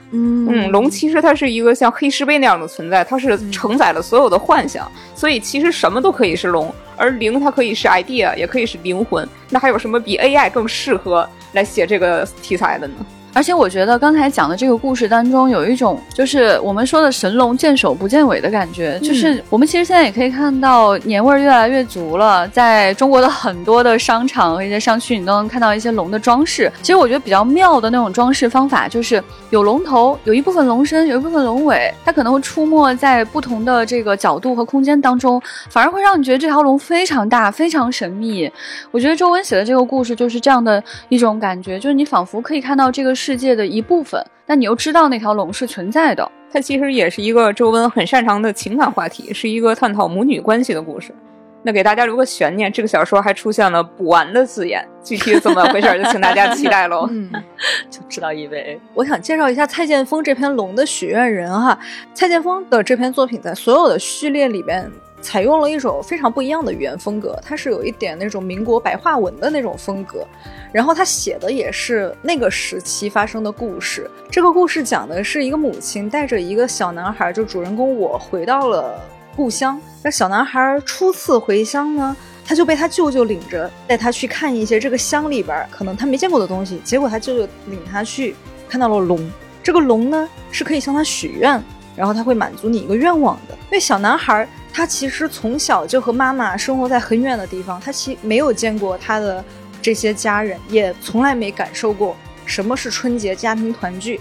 [0.09, 9.27] 嗯 嗯，龙其实它是一个像黑石碑那样的存在，它是承载了所有的幻想，所以其实什么都可以是龙，而灵它可以是 idea，也可以是灵魂。
[9.49, 12.93] 那还有什么比 AI 更适合来写这个题材的呢？
[13.33, 18.99] 而且我觉得刚才讲的这个故事当中，有一种就是我们说的神龙见首不见尾的感觉。
[18.99, 26.69] 就是我们其实现在也可以看到年味儿越来越足了，在中国的很多的商场和一些商区，你都能看到一些龙的装饰。
[26.81, 38.51] 其实我觉得比较妙的那种装饰方法，就是有龙头，有一部分龙身，有一部分龙尾，它可能会出没在不同的这个角度和空间当中，反而会让你觉得这条龙非常大，非常神秘。
[38.91, 43.15] 我觉得周文写的这个故事就是这样的一种感觉，就是你仿佛可以看到这个。
[43.23, 46.27] 世界的一部分，但你又知道那条龙是存在的。
[46.51, 51.13] 它其实也是一个周温很擅长的情感话题，是一个探讨母女关系的故事。
[51.61, 57.07] 那给大家留个悬念，这个小说还出现了“补完”的字眼，具体怎么回事就请大家期待喽。
[57.11, 57.31] 嗯，
[57.91, 58.79] 就知道一位。
[58.95, 61.77] 我想介绍一下蔡建峰这篇《龙的许愿人》哈。
[62.15, 64.91] 蔡建峰的这篇作品在所有的序列里边。
[65.21, 70.27] 采用了一种非常不一样的语言风格，它是有一点那种民国白话文的那种风格，
[70.73, 74.09] 然后他写的也是那个时期发生的故事。
[74.29, 78.99] 这个故事讲的是一个母亲带着一个小男孩，就主人公我回到了
[79.35, 79.79] 故乡。
[80.03, 86.81] 那小男孩初次回乡呢，他就被他舅舅领着带他去看一些这个乡里边可能他没见过的东西。
[86.83, 88.35] 结果他舅舅领他去
[88.67, 89.29] 看到了龙，
[89.61, 91.63] 这个龙呢是可以向他许愿，
[91.95, 93.55] 然后他会满足你一个愿望的。
[93.69, 94.47] 那小男孩。
[94.73, 99.43] 他其实从小就和妈妈生活在很远的地方，他其没有见过他的
[99.81, 102.15] 这些家人，也从来没感受过
[102.45, 104.19] 什么是春节家庭团聚。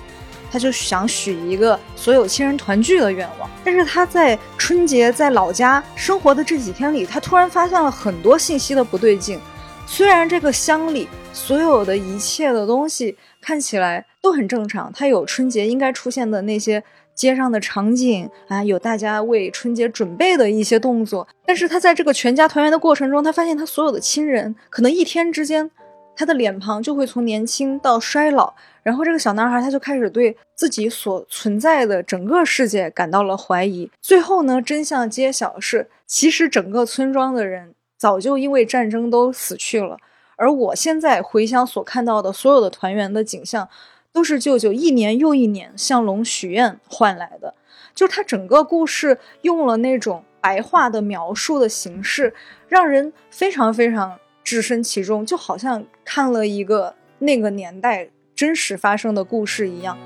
[0.51, 3.49] 他就想许一个所有亲人团聚的愿望。
[3.65, 9.39] 但是他在春节在老家生活的这几天里，他突然发现了很多信息的不对劲。
[9.87, 16.83] 虽然这个乡里所有的一切的东西看起来都很正常，他有春节应该出现的那些。
[17.15, 25.71] 街上的场景啊，有大家为春节准备的一些动作，但是他在这个全家团圆的过程中，他发现他所有的亲人可能一天之间，
[26.17, 33.91] 他的脸庞就会从年轻到衰老，然后这个小男孩他就开始对自己所存在的整个世界感到了怀疑。
[34.01, 39.99] 最后呢，真相揭晓是，其实整个村庄的人早就因为战争都死去了，
[40.37, 43.69] 而我现在回乡所看到的所有的团圆的景象。
[44.13, 47.55] 都是舅舅一年又一年向龙许愿换来的，
[47.95, 52.35] 就他整个故事用了那种白话的描述的形式，
[52.69, 59.97] 让人非常非常置身其中，就好像看了一个那个年代真实发生的故事一样。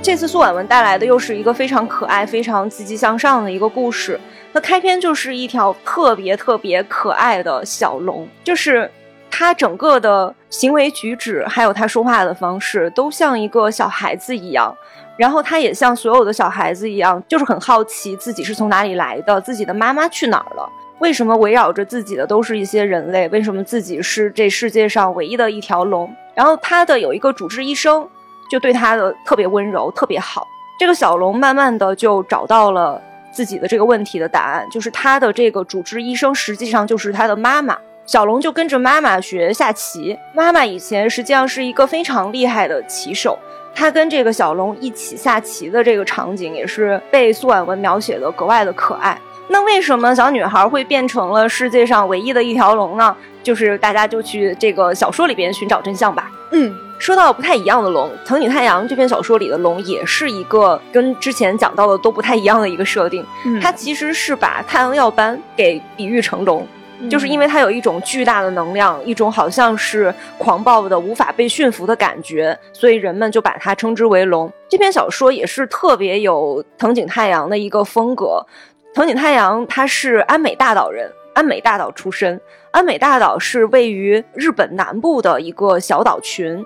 [0.00, 4.20] 这次苏婉文带来的又是一个非常可爱、非常积极向上的一个故事。
[4.54, 8.88] 它开篇就是一条特别特别可爱的小龙，就是
[9.28, 14.72] 它整个的行为举止，还有它说话的方式，都像一个小孩子一样。
[15.16, 26.14] 然后它也像所有的小孩子一样，就是很好奇自己是从哪里来的，自己的妈妈去哪儿了，为什么围绕着自己的都是一些人类，为什么自己是这世界上唯一的一条龙？
[26.32, 28.08] 然后他的有一个主治医生，
[28.48, 30.46] 就对他的特别温柔，特别好。
[30.78, 33.02] 这个小龙慢慢的就找到了。
[33.34, 37.76] 自己的这个问题的答案，就是他的这个主治医生实际上就是他的妈妈。
[38.06, 43.38] 小龙就跟着妈妈学下棋，妈妈以前实际上是一个非常厉害的棋手。
[43.74, 49.18] 他跟这个小龙一起下棋的这个场景，也是被苏婉文描写的格外的可爱。
[49.48, 53.14] 那为什么小女孩会变成了世界上唯一的一条龙呢？
[53.42, 56.30] 就是大家就去这个小说里边寻找真相吧。
[56.50, 63.24] 嗯，说到不太一样的龙，藤井太阳这篇小说里的龙也是一个跟之前讲到的都不太一样的一个设定。
[63.44, 66.66] 嗯它其实是把太阳耀斑给比喻成龙，
[67.10, 74.50] 就是因为它有一种巨大的能量，一种好像是狂暴的、无法被驯服的感觉，所以人们就把它称之为龙。
[74.70, 78.46] 这篇小说也是特别有藤井太阳的一个风格。
[78.94, 82.40] 藤井太阳他是安美大岛人，安美大岛出身。
[82.70, 86.64] 安美大岛是位于日本南部的一个小岛群，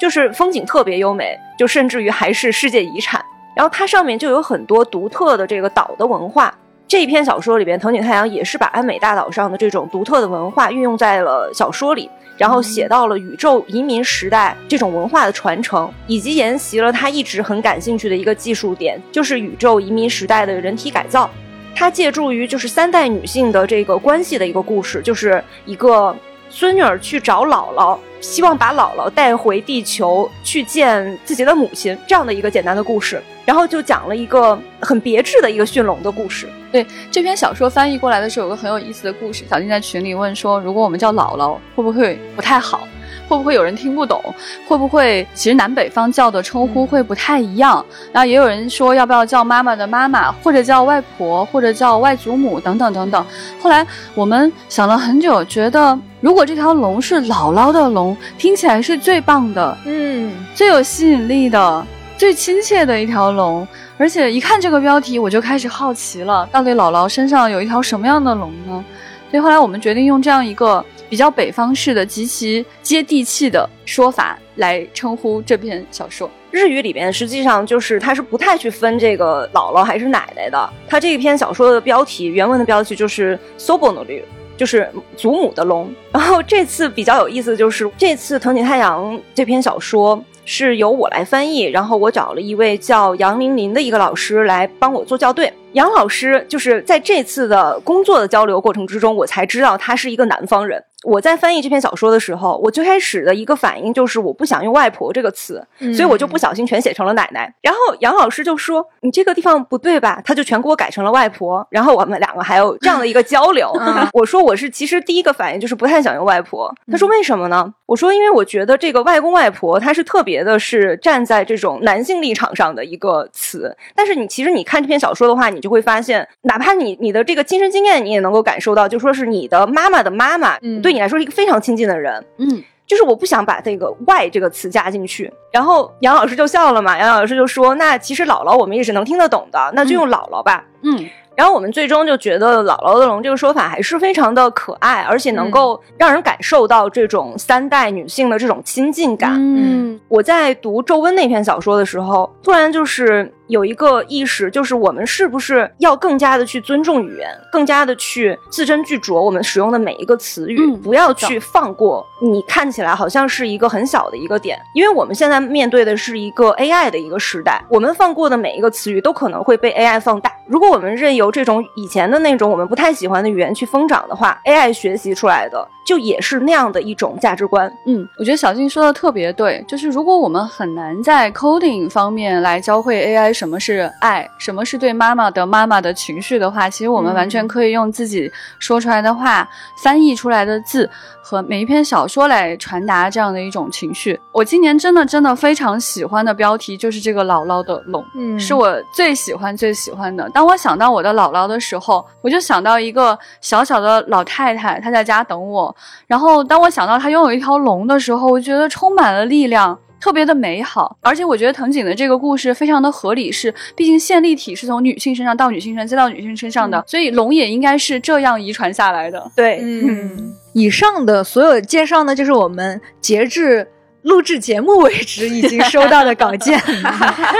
[0.00, 3.24] 就是风景特别优美，就甚至于还是世界遗产。
[3.54, 6.52] 然后它上面就有很多独特的这个岛的文化。
[6.88, 21.30] 这一篇小说里边，藤井太阳也是把安美大岛上的这种独特的文化运用在了小说里，然后写到了宇宙移民时代这种文化的传承，以及沿袭了他一直很感兴趣的一个技术点，就是宇宙移民时代的人体改造。
[21.74, 26.14] 它借助于就是三代女性的这个关系的一个故事，就是一个
[26.48, 36.48] 孙女儿去找姥姥，希望把姥姥带回地球去见自己的母亲这样的一个简单的故事，然后就讲了一个很别致的一个驯龙的故事。
[36.70, 39.44] 对这篇小说翻译过来的时候，有个很有意思的故事。
[39.48, 42.86] 小金在群里问说，如果我们叫姥姥，会不会不太好？
[43.30, 44.20] 会不会有人听不懂？
[44.66, 47.84] 会不会其实南北方叫的称呼会不太一样？
[48.10, 53.24] 然后也有人说要不要叫妈妈的妈妈，或者叫外婆，或者叫外祖母等等等等。
[53.62, 61.86] 后来我们想了很久，觉得如果这条龙是姥姥的龙，听起来是最棒的，嗯，最有吸引力的、
[62.18, 63.66] 最亲切的一条龙。
[63.96, 68.84] 而且一看这个标题，我就开始好奇了，到底姥姥身上有一条什么样的龙呢？
[69.30, 76.30] 所以后来我们决定用这样一个比较北方式的、极其接地气的说法来称呼这篇小说。
[76.52, 80.70] 日语里边实际上就是它是不太去分这个姥姥还是奶奶的。
[80.88, 84.22] 它这一篇小说的标题，原文的标题就是 “sobo no ryu”，
[84.56, 85.92] 就是祖母的龙。
[86.12, 95.52] 然后这次比较有意思的就是，这次藤井太阳这篇小说是由我来翻译，然后我找了一位叫杨玲玲的一个老师来帮我做校对。
[95.74, 100.82] 杨老师就是在这次的工作的交流过程之中，我才知道他是一个南方人。
[101.04, 107.52] 我在翻译这篇小说的时候，我最开始的一个反应就是我不想用“外婆”这个词，所以我就不小心全写成了奶奶。
[107.62, 111.66] 然后杨老师就说：“你这个地方不对吧？”他就全给我改成了外婆。
[111.70, 113.72] 然后我们两个还有这样的一个交流。
[114.12, 116.72] 我说我是其实第一个反应就是不太想用外婆。
[116.90, 117.72] 他说为什么呢？
[117.86, 123.74] 我说因为我觉得这个外公外婆他是特别的是站在这种男性立场上的一个词。
[123.94, 132.24] 但是你其实你看这篇小说的话，你就会发现，哪怕你你的这个亲身经验，你也能够感受到，就说是你的妈妈的妈妈，嗯对你来说是一个非常亲近的人。
[132.38, 136.98] 嗯，就是我不想把这个“外”这个词加进去，然后杨老师就笑了嘛。
[136.98, 140.64] 杨老师就说：“那其实姥姥我们也是能听得懂的，那就用姥姥吧。
[140.82, 149.36] 嗯，然后我们最终就觉得“姥姥的龙”这个说法还是非常的可爱，而且能够让人感受到这种三代女性的这种亲近感。
[149.38, 170.32] 嗯我在读《皱温》那篇小说的时候，突然就是有一个意识，就是我们是不是要更加的去尊重语言，更加的去字斟句酌我们使用的每一个词语，嗯不要去放过你看起来好像是一个很小的一个点，因为我们现在面对的是一个 AI 的一个时代，我们放过的每一个词语都可能会被 AI 放大。
[170.46, 177.72] 如果我们任由这种以前的那种我们不太喜欢的语言去疯长的话，AI 学习出来的就也是那样的一种价值观。
[177.86, 189.48] 嗯，我觉得小静说的特别对，就是如果我们很难在 coding 方面来教会 AI 什么是爱，什么是对妈妈的妈妈的情绪的话，其实我们完全可以用自己说出来的话、
[189.82, 190.86] 翻译出来的字
[191.22, 194.20] 和每一篇小说来传达这样的一种情绪。
[194.30, 200.28] 我今年真的真的非常喜欢的标题就是这个姥姥的龙，嗯是我最喜欢最喜欢的。
[200.34, 205.74] 当我想到我的姥姥的时候，我就想到一个小小的老太太，她在家等我。
[206.06, 209.78] 然后当我想到她拥有一条龙的时候，我觉得充满了力量。
[210.00, 219.30] 特别的美好，而且我觉得藤井的这个故事非常的合理，是毕竟线粒体是从女性身上到女性身再到女性身上的，所以龙也应该是这样遗传下来的。
[219.36, 223.68] 对，嗯，以上的所有介绍呢，就是我们截至
[224.02, 226.58] 录制节目为止已经收到的稿件。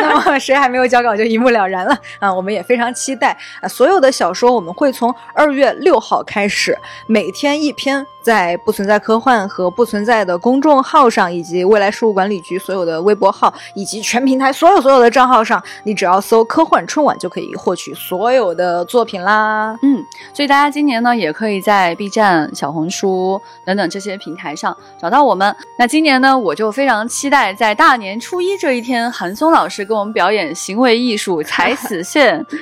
[0.02, 2.32] 那么谁还没有交稿就一目了然了啊！
[2.32, 3.66] 我们也非常期待啊！
[3.68, 19.78] 所有的小说我们会从二月六号开始，每天一篇在不存在科幻和不存在的公众号上，以及未来事务管理局所有的微博号，以及全平台所有所有的账号上，你只要搜“科幻春晚”就可以获取所有的作品啦。
[19.82, 20.04] 嗯，
[20.34, 25.54] 所以大家今年呢，也可以在 B 站、小红书等等这些平台上找到我们。
[25.78, 32.44] 那今年呢，我就非常期待在大年初一这一天，韩松老师给我们表演行为艺术《踩死线》。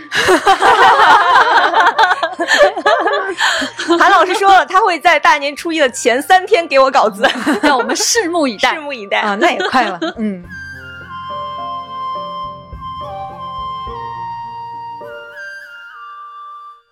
[3.99, 7.27] 韩老师说了，他会在大年初一的前三天给我稿子，
[7.63, 8.77] 让我们拭目以待。
[8.77, 10.45] 拭目以待啊，那也快了， 嗯。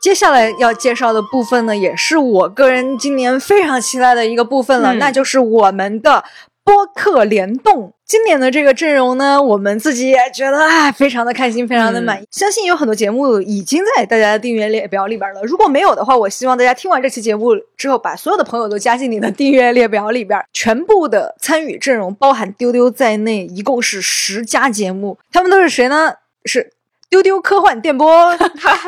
[0.01, 6.23] 接下来要介绍的部分呢，也是我个人今年非常期待的一个部分了，嗯那就是我们的
[6.63, 7.96] 播客联动。
[8.07, 12.27] 今年的这个阵容呢，我们自己也觉得啊，非常的开心，非常的满意。
[12.31, 15.43] 相信有很多节目已经在大家的订阅列表里边了。
[15.43, 20.41] 如果没有的话，我希望大家听完这期节目之后，把所有的朋友都加进你的订阅列表里边。
[20.53, 25.19] 全部的参与阵容，包含丢丢在内，一共是十家节目。
[25.33, 26.13] 他们都是谁呢？
[26.45, 26.71] 是
[27.09, 28.37] 丢丢科幻电波，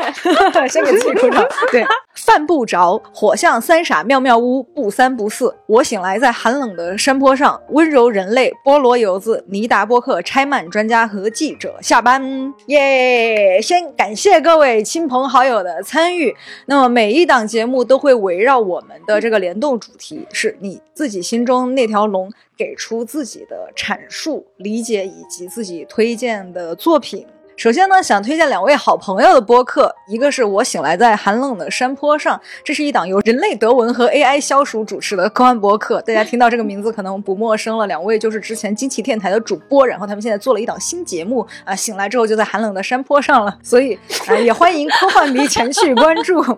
[0.69, 1.47] 先给自己鼓掌。
[1.71, 5.55] 对，犯不着，火象三傻妙妙屋，不三不四。
[5.67, 13.61] 我醒来在寒冷的山坡上，温柔人类，菠萝油子，尼达波克，拆漫专家和记者下班，耶！
[13.63, 16.35] 先感谢各位亲朋好友的参与。
[16.67, 27.25] 那么每一档节目都会围绕我们的这个联动主题，是你自己心中那条龙，给出自己的阐述、理解以及自己推荐的作品。
[27.59, 37.85] 首先呢，想推荐两位好朋友的播客，一个是我醒来在寒冷的山坡上，这是一档由人类德文和 AI 消暑主持的科幻播客，大家听到这个名字可能不陌生了。
[37.89, 43.99] 两位就是之前惊奇电台的主播，然后他们现在做了一档新节目啊，醒来之后就在寒冷的山坡上了，所以
[44.29, 46.57] 啊，也欢迎科幻迷前去关注 他们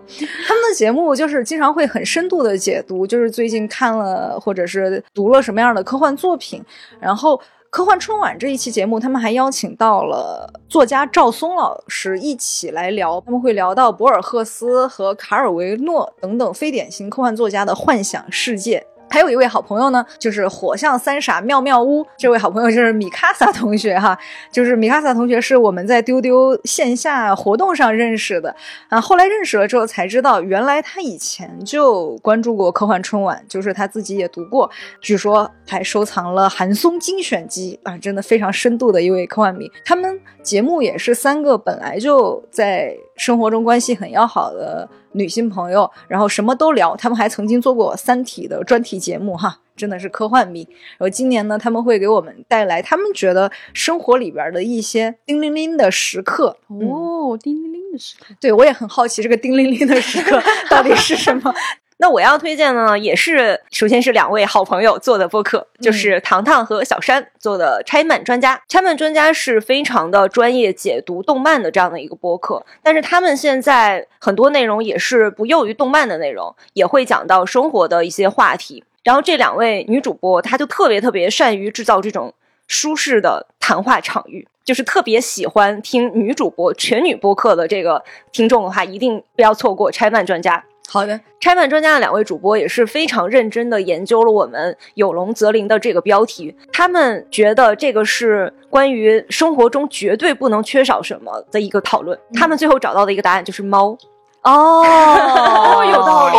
[0.69, 6.63] 的节目，就是经常会很深度的解读，就是最近看了或者是读了什么样的科幻作品，
[6.99, 7.41] 然后。
[7.71, 18.85] 科幻春晚这一期节目，他们还邀请到了作家赵松老师一起来聊，他们会聊到博尔赫斯和卡尔维诺等等非典型科幻作家的幻想世界。
[19.11, 22.07] 还有一位好朋友呢，就是火象三傻妙妙屋。
[22.17, 24.17] 这位好朋友就是米卡萨同学哈，
[24.51, 28.55] 就是米卡萨同学是我们在丢丢线下活动上认识的
[28.87, 29.01] 啊。
[29.01, 39.69] 后来认识了之后才知道，原来他以前就关注过科幻春晚，就是他自己也读过，据说还收藏了韩松精选集啊，真的非常深度的一位科幻迷。
[39.83, 44.87] 他们节目也是三个本来就在生活中关系很要好的。
[45.13, 46.95] 女性朋友，然后什么都聊。
[46.95, 50.67] 他们还曾经做过《三体》的专题节目，哈，真的是科幻迷。
[50.97, 56.57] 然后今年呢，他们会给我们带来他们觉得生活里边的一些叮铃铃的时刻。
[56.67, 61.53] 哦，叮铃铃的时刻，对我也很好奇，这个叮铃铃的时刻 到底是什么？
[62.01, 68.57] 那我要推荐的呢，也是首先是两位好朋友做的播客，就是糖糖和小山做的《拆漫专家》。
[68.67, 78.83] 拆漫专家是非常的专业解读动漫的这样的一个播客，但是他们现在很多内容也是不囿于动漫的内容，也会讲到生活的一些话题。
[79.03, 82.33] 然后这两位女主播，她就特别特别善于制造这种
[82.65, 84.47] 舒适的谈话场域。
[84.63, 90.57] 就是特别喜欢听女主播全女播客的这个听众的话，一定不要错过《拆漫专家》。
[90.93, 102.19] 好的，拆漫专家的两位主播也是非常认真的研究了我们“有龙则灵”的这个标题，他们觉得这个是关于生活中绝对不能缺少什么的一个讨论。
[102.33, 103.97] 他们最后找到的一个答案就是猫。
[104.43, 104.83] 哦
[105.85, 106.35] 有道理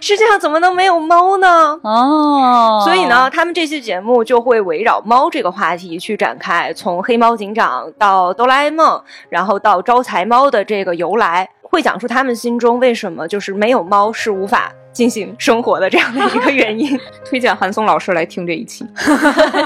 [0.00, 1.76] 世界上怎么能没有猫呢？
[1.82, 16.98] 哦，所以呢，他们这期节目就会围绕猫这个话题去展开，从黑猫警长到哆啦 A 梦，然后到招财猫的这个由来，会讲出他们心中为什么就是没有猫是无法进行生活的这样的一个原因。
[17.24, 18.86] 推荐韩松老师来听这一期。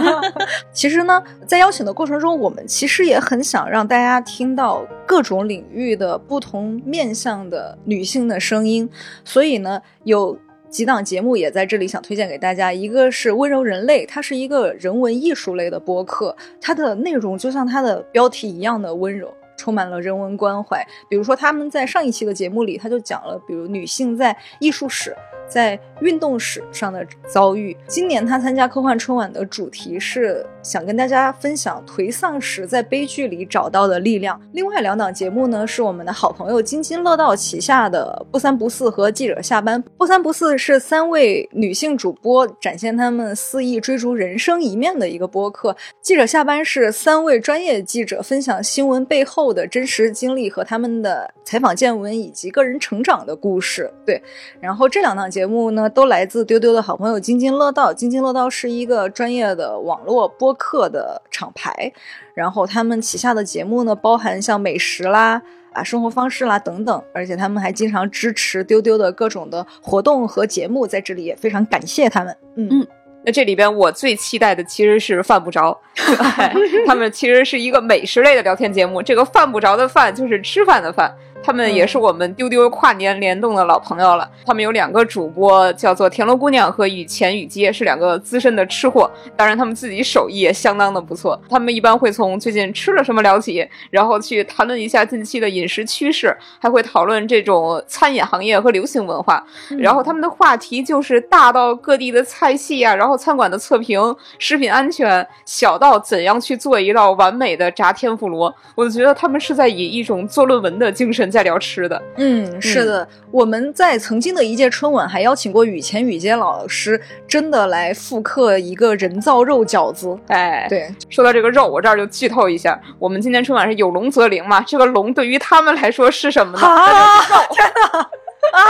[0.73, 8.89] 其实呢，在邀请的过程中，我们其实也很想让大家听到各种领域的不同面向的女性的声音，
[9.25, 10.37] 所以呢，有
[10.69, 12.73] 几档节目也在这里想推荐给大家。
[12.73, 19.33] 一个是《温柔人类》，它是一个人文艺术类的播客，它的内容就像它的标题一样的温柔。
[19.61, 25.15] 充满了人文关怀，比如说他们在上一期的节目里，他就讲了，比如女性在艺术史、
[25.47, 27.77] 在运动史上的遭遇。
[27.87, 34.41] 今年他参加科幻春晚的主题是想跟大家分享颓丧时在悲剧里找到的力量。
[34.53, 39.83] 另外两档节目呢，是我们的好朋友津津乐道旗下的《不三不四》和《记者下班》。
[39.97, 53.91] 《不三不四》是三位女性主播展现她们肆意追逐人生一面的一个播客，《记者下班》是三位专业记者分享新闻背后的真实经历和他们的采访见闻以及个人成长的故事。
[54.05, 54.23] 对，
[54.61, 57.93] 然后这两档节目呢，都来自丢丢的好朋友津津乐道。
[57.93, 61.93] 津津乐道是一个专业的网络播客的厂牌，
[62.35, 65.43] 然后他们旗下的节目呢，包含像美食啦。
[65.73, 72.37] 啊，生活方式啦等等，而且他们还经常支持丢丢的各种的活动和节目，在这里也非常感谢他们。
[72.57, 72.87] 嗯嗯
[73.25, 75.81] 那这里边我最期待的其实是犯不着，
[76.89, 79.01] 他们其实是一个美食类的聊天节目。
[79.01, 81.15] 这个犯不着的饭就是吃饭的饭。
[81.43, 84.31] 他们也是我们丢丢跨年联动的老朋友了。
[84.45, 89.11] 他们有两个主播，叫做田螺姑娘和雨前雨街，是两个资深的吃货。
[89.37, 91.41] 当然，他们自己手艺也相当的不错。
[91.49, 99.45] 他们一般会从最近吃了什么聊起，然后去谈论一下近期的饮食趋势，还会讨论这种餐饮行业和流行文化。
[99.79, 108.55] 然后他们的话题就是大到各地的菜系啊，然后餐馆的测评、食品安全，小到怎样去做一道完美的炸天妇罗。
[108.75, 112.03] 我觉得他们是在以一种做论文的精神在聊吃的。
[112.17, 120.19] 嗯，是的，我们在曾经的一届春晚还邀请过雨前雨街老师，真的来复刻一个人造肉饺子。
[120.29, 124.61] 哎，对，说到这个肉，我这儿就剧透一下，我们今年春晚是有龙则灵嘛？
[124.63, 126.67] 这个龙对于他们来说是什么呢？
[126.67, 127.21] 啊！
[127.51, 127.99] 天哪！
[128.53, 128.65] 啊！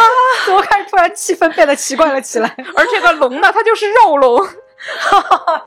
[0.44, 2.54] 怎么开始突然气氛变得奇怪了起来？
[2.76, 4.46] 而这个龙呢，它就是肉龙。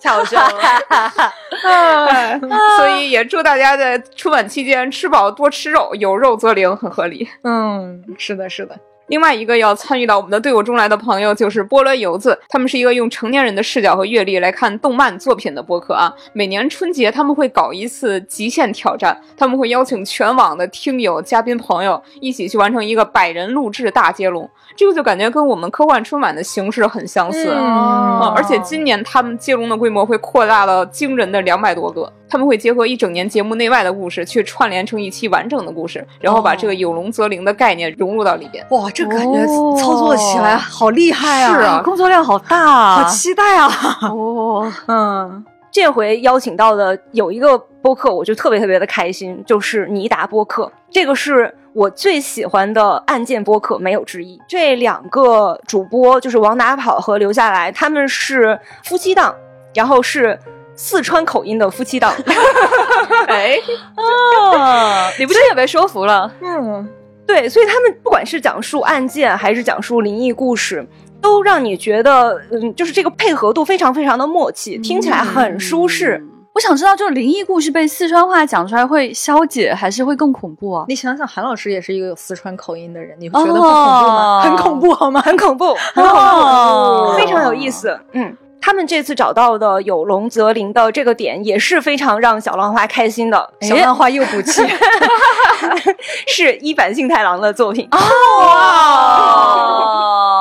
[0.01, 0.59] 太好笑了，
[1.65, 2.39] 哎
[2.77, 7.27] 所以也祝大家在春晚期间吃饱多吃肉，有肉则灵，很合理。
[7.43, 8.75] 嗯，是的，是的。
[9.07, 16.13] 另外一个要参与到我们的队伍中来的朋友就是菠萝油子，他们是一个用成年人的视角和阅历来看动漫作品的播客啊。
[16.31, 27.49] 每年春节他们会搞一次极限挑战，他们会邀请全网的听友、嘉宾朋友一起去完成一个百人录制大接龙，这个就感觉跟我们科幻春晚的形式很相似。
[27.49, 32.11] 嗯啊，而且今年他们接龙的规模会扩大到惊人的两百多个。
[32.29, 38.65] 他们会结合一整年节目内外的故事，去串联成一期完整的故事，然后把这个有龙则灵的概念融入到里边。
[38.71, 41.53] 哇，这感觉哦操作起来好厉害啊！
[41.53, 42.95] 是啊工作量好大啊！
[42.97, 43.69] 好期待啊！
[44.09, 50.71] 哦， 嗯，这回邀请到的有一个播客，我就特别特别的开心，就是尼达播客。
[50.91, 54.39] 这个是我最喜欢的案件播客，没有之一。
[54.47, 59.33] 这两个主播就是往哪跑和留下来，他们是夫妻档，
[59.73, 60.37] 然后是
[60.75, 62.13] 四川口音的夫妻档。
[63.27, 63.57] 哎，
[63.97, 66.31] 哦，你不是也被说服了？
[66.41, 66.87] 嗯，
[67.25, 70.85] 对，所以他们不管是讲述案件还是讲述灵异故事，
[71.21, 76.17] 都让你觉得，嗯，就是这个配合度非常非常的默契，听起来很舒适。
[76.17, 80.85] 嗯我想知道，就是灵异故事被四川话讲出来会消解，还是会更恐怖啊？
[80.87, 84.37] 你想想，韩老师也是一个有四川口音的人，你会觉得不恐怖吗？
[84.37, 85.19] 哦很恐怖好吗？
[85.25, 87.99] 很恐怖，很恐怖，哦非常有意思。
[88.11, 94.61] 嗯，他们这次找到的有龙则灵的这个点也是非常让小浪花开心的，小浪花又补气。
[96.27, 97.87] 是一坂幸太郎的作品。
[97.91, 97.99] 哦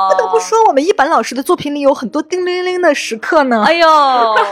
[0.09, 3.63] 不得不说，我们一坂老师的作品里有很多叮铃铃的时刻呢。
[3.65, 3.87] 哎呦，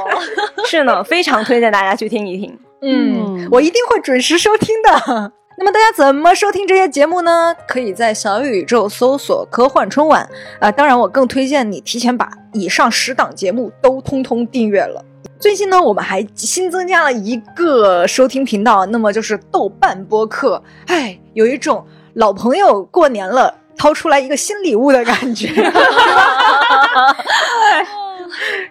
[0.65, 2.57] 是呢，非常推荐大家去听一听。
[2.81, 5.31] 嗯，我一定会准时收听的。
[5.57, 7.53] 那么大家怎么收听这些节目呢？
[7.67, 10.27] 可以在小宇宙搜索“科幻春晚”
[10.59, 15.05] 啊、当然，我更推荐你提前把以上十档节目都通通订阅了。
[15.39, 20.61] 最近呢，我们还新增加了一个收听频道，那么就是豆瓣播客。
[20.85, 25.49] 哎，有一种老朋友过年了，掏出来一个新礼物的感觉。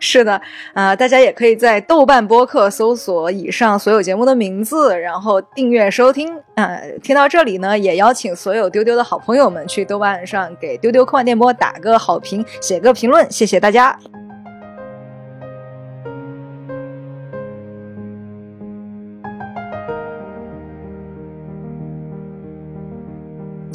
[0.01, 0.41] 是的，
[0.73, 6.35] 啊、大家也可以在豆瓣播客搜索以上所有节目的名字，然后订阅收听。
[6.55, 13.99] 呃，听到这里呢，也邀请所有丢丢的好朋友们去豆瓣上给丢丢科幻电波打个好评，写个评论，谢谢大家。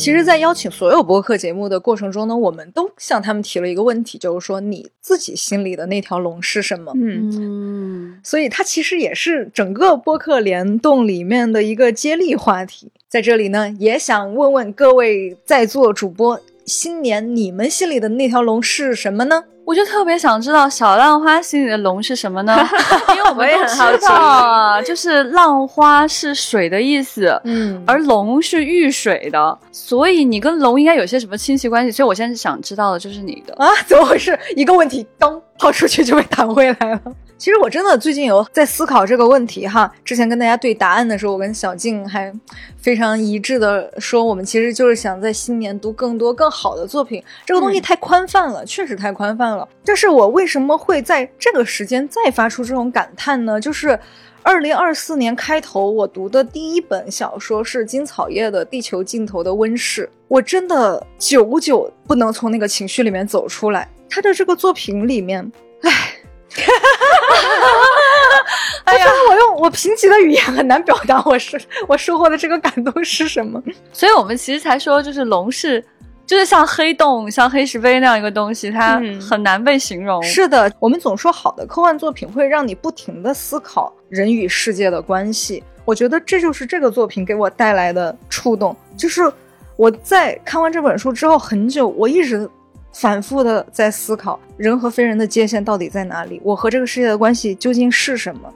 [0.06, 6.92] 其实，在邀请所有播客节目的过程中呢，我们都向他们提了一个问题，就是说你自己心里的那条龙是什么？
[6.94, 12.92] 嗯，嗯，所以它其实也是整个播客联动里面的一个接力话题。
[13.10, 19.46] 在这里呢，也想问问各位在座主播，新年你们心里的那条龙是什么呢？
[19.66, 22.56] 我就特别想知道小浪花心里的龙是什么呢？
[23.10, 27.40] 因为我们都很好奇知道啊，就是浪花是水的意思。
[27.46, 31.92] 嗯而龙是遇水的，所以你跟龙应该有些什么亲戚关系？
[31.92, 33.54] 所以我现在想知道的就是你的。
[33.56, 34.38] 啊，怎么回事？
[34.56, 37.02] 一个问题刚抛出去就被弹回来了。
[37.38, 39.92] 其实我真的最近有在思考这个问题哈。
[40.04, 42.34] 之前跟大家对答案的时候，我跟小静还
[42.78, 47.22] 非常一致的说，我们其实就是想在新年读更多更好的作品。
[47.46, 49.68] 这个东西太宽泛了，确实太宽泛了。
[49.84, 53.60] 但是我为什么会在这个时间再发出这种感叹呢？
[53.60, 54.00] 就是
[54.42, 63.90] 二零二四年开头，我读的第一本小说是金草叶的《地球尽头的温室》，我真的久久不能从那个情绪里面走出来。
[64.10, 66.15] 他的这个作品里面，唉。
[68.86, 73.62] 哎呀，我用我贫瘠的语言很难表达我是我收获的这个感动是什么。
[73.92, 75.84] 所以我们其实才说，就是龙是，
[76.26, 80.22] 就是像黑洞、像黑石碑那样一个东西，它很难被形容。
[80.24, 88.76] 是的，我们总说好的科幻作品会让你不停的思考人与世界的关系，我觉得这就是这个作品给我带来的触动。
[88.96, 89.30] 就是
[89.76, 92.50] 我在看完这本书之后很久，我一直。
[92.96, 98.50] 反复的在思考人和非人的界限到底在哪里，我和这个世界的关系究竟是什么，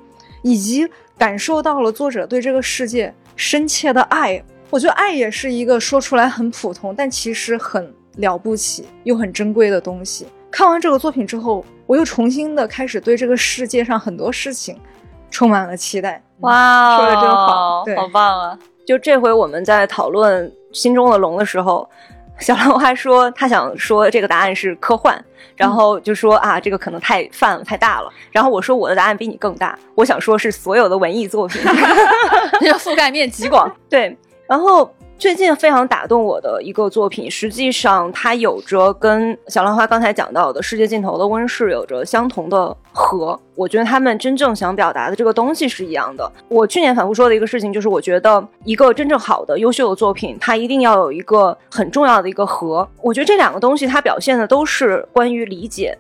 [0.44, 0.88] 以及
[1.18, 4.42] 感受到了作者对这个世界深切的爱。
[4.70, 10.26] 我觉得爱也是一个说出来很普通，但其实很了不起又很珍贵的东西。
[10.50, 14.80] 看完这个作品之后，我又重新的开始对这个世界上很多事情
[15.30, 16.24] 充满了期待。
[16.40, 18.58] 哇，说的真好，好棒啊！
[18.88, 21.86] 就这回我们在讨论心中的龙的时候。
[22.40, 25.18] 小兰花说，他想说这个答案是科幻，
[25.56, 28.10] 然后就说啊，这个可能太泛了，太大了。
[28.32, 31.62] 然后我说我的答案比你更大，我想说是所有的文艺作品，
[32.62, 33.72] 那个覆盖面极广。
[33.90, 34.18] 对，
[34.48, 34.94] 然后。
[35.20, 43.38] 最近非常打动我的一个作品，实际上它有着跟小浪花刚才讲到的世界尽头的温室有着相同的和。
[43.54, 46.32] 我觉得他们真正想表达的这个东西是一样的。
[46.48, 52.88] 我去年反复说的一个事情就是，我觉得一个真正好的、优秀的作品，它一定要有一个很重要的一个和。
[53.02, 55.98] 我觉得这两个东西它表现的都是关于理解。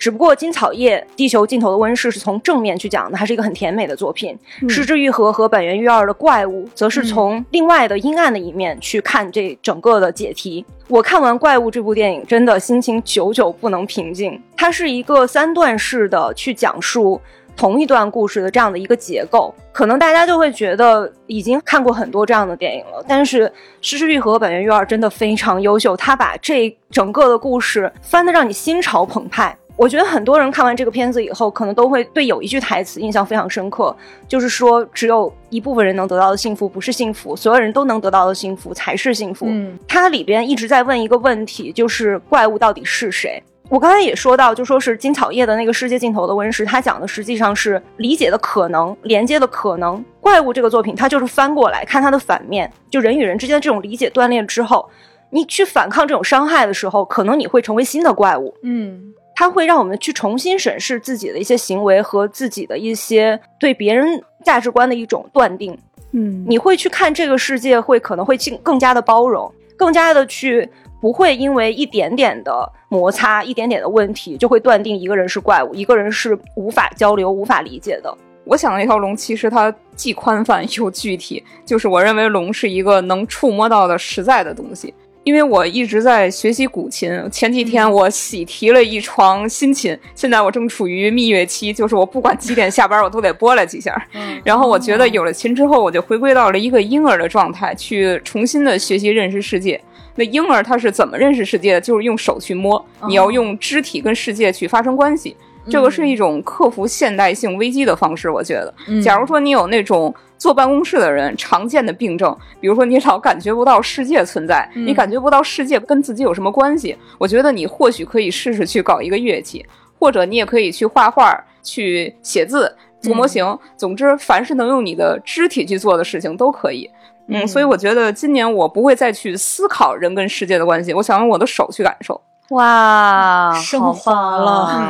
[0.00, 4.36] 只不过金草叶地球尽头的温室是从正面去讲的，它是一个很甜美的作品。
[4.66, 10.64] 失之愈合和本源愈二的怪物，则是从另外的阴暗的一面去看这整个的解题。
[10.88, 14.42] 我看完怪物这部电影，真的心情久久不能平静。
[14.56, 17.20] 它是一个三段式的去讲述
[17.54, 23.04] 同一段故事的这样的一个结构，可能大家就会觉得已经看过很多这样的电影了。
[23.06, 29.54] 但是失之愈合和本源愈二真的非常优秀，他把这整个的故事翻得让你心潮澎湃。
[29.80, 33.96] 我觉得很多人看完这个片子以后，可能都会对有一句台词印象非常深刻，
[34.28, 39.46] 就是说只有一部分人能得到的幸福不是幸福，所有人都能得到的幸福才是幸福。
[39.48, 43.42] 嗯，它里边一直在问一个问题，就是怪物到底是谁？
[43.70, 50.04] 我刚才也说到，就说是金草叶的那个世界尽头的温室，它讲的实际上是理解的可能，连接的可能。
[50.20, 54.86] 怪物这个作品，它就是翻过来看它的反面，就人与人之间的这种理解断裂之后，
[55.30, 58.54] 你去反抗这种伤害的时候，可能你会成为新的怪物。
[58.62, 59.14] 嗯。
[59.40, 65.74] 它会让我们去重新审视自己的一些行为和自己的一些对别人价值观的一种断定。
[66.12, 70.68] 嗯，你会去看这个世界，会可能会更更加的包容，更加的去
[71.00, 78.14] 不会因为一点点的摩擦、一点点的问题，就会断定一个人是怪物，一个人是无法交流、无法理解的。
[78.44, 84.92] 我想那条龙其实它既宽泛又具体，就是我认为龙是一个能触摸到的实在的东西。
[85.22, 93.94] 因为我一直在学习古琴，前几天我喜提了一床新琴，现在我正处于蜜月期，就是我不管几点下班，我都得拨了几下。
[94.42, 99.80] 然后我觉得有了琴之后，我就回归到了一个婴儿的状态，去重新的学习认识世界。
[100.16, 101.80] 那婴儿他是怎么认识世界的？
[101.80, 105.36] 就是用手去摸，你要用肢体跟世界去发生关系。
[105.70, 108.74] 这个是一种克服现代性危机的方式，我觉得。
[109.02, 119.64] 假如说你有那种坐办公室的人常见的病症，比如说你老感觉不到世界存在，你感觉不到世界跟自己有什么关系，我觉得你或许可以试试去搞一个乐器，
[119.98, 123.58] 或者你也可以去画画、去写字、做模型。
[123.76, 126.90] 总之，凡是能用你的肢体去做的事情都可以。
[127.28, 132.18] 嗯，所以我觉得今年我不会再去思考人跟世界的关系，我想用我的手去感受。
[132.50, 134.88] 哇，升华了，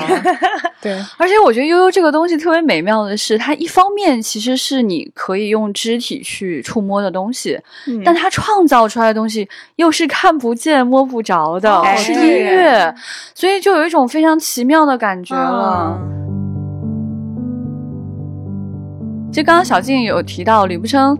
[0.81, 7.61] 对， 而且我觉得悠悠这个东西特别美妙的是，它一方面其实是你可以用肢体去触摸的东西，
[8.03, 9.47] 但它创造出来的东西
[9.77, 12.95] 又是看不见摸不着的，是音乐，
[13.35, 16.01] 所以就有一种非常奇妙的感觉了。
[19.31, 21.15] 就刚刚小静有提到，李不生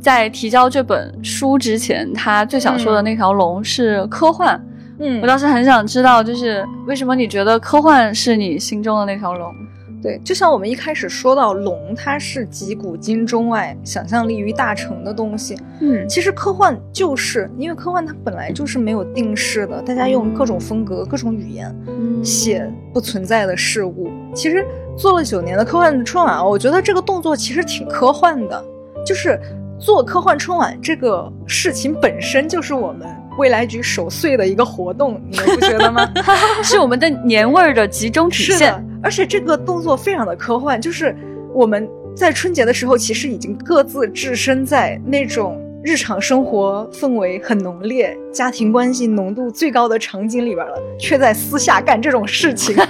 [0.00, 4.54] 在提交这本书之前，他最想说的那条龙是科幻。
[4.56, 4.73] 嗯，
[5.22, 9.54] 我倒是很想知道，就是为什么你觉得科幻是你心中的那条龙？
[10.02, 15.56] 对，就像我们一开始说到龙，它是集古今中外想象力于大成的东西。
[15.80, 21.74] 嗯其实科幻就是因为科幻它本来就是没有定式的，大家用各种风格、各种语言
[22.22, 24.12] 写不存在的事物。
[24.34, 24.62] 其实
[24.94, 28.62] 做了九年的科幻春晚啊，我觉得这个动作其实挺科幻的，
[29.06, 29.40] 就是
[29.78, 33.08] 做科幻春晚这个事情本身就是我们
[33.38, 36.08] 未来局守岁的一个活动，你们不觉得吗？
[36.62, 41.14] 是我们的年味儿的集中体是的现。，而且这个动作非常的科幻，就是
[41.52, 52.74] 我们在春节的时候，其实已经各自置身在那种日常生活氛围很浓烈、家庭关系浓度最高的场景里边了，却在私下干这种事情，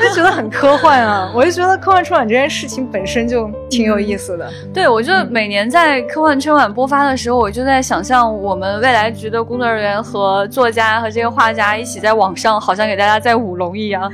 [0.00, 1.30] 就觉得很科幻啊！
[1.34, 4.48] 我就觉得科幻春晚这件事情本身就挺有意思的。
[4.72, 14.08] 对，我就每年在科幻春晚播发的时候，我就在想象我们未来局的工作人员和作家和这些画家一起在网上，好像给大家在舞龙一样。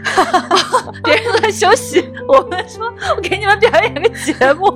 [1.04, 4.74] 别人都在休息，我们说我给你们表演个节目。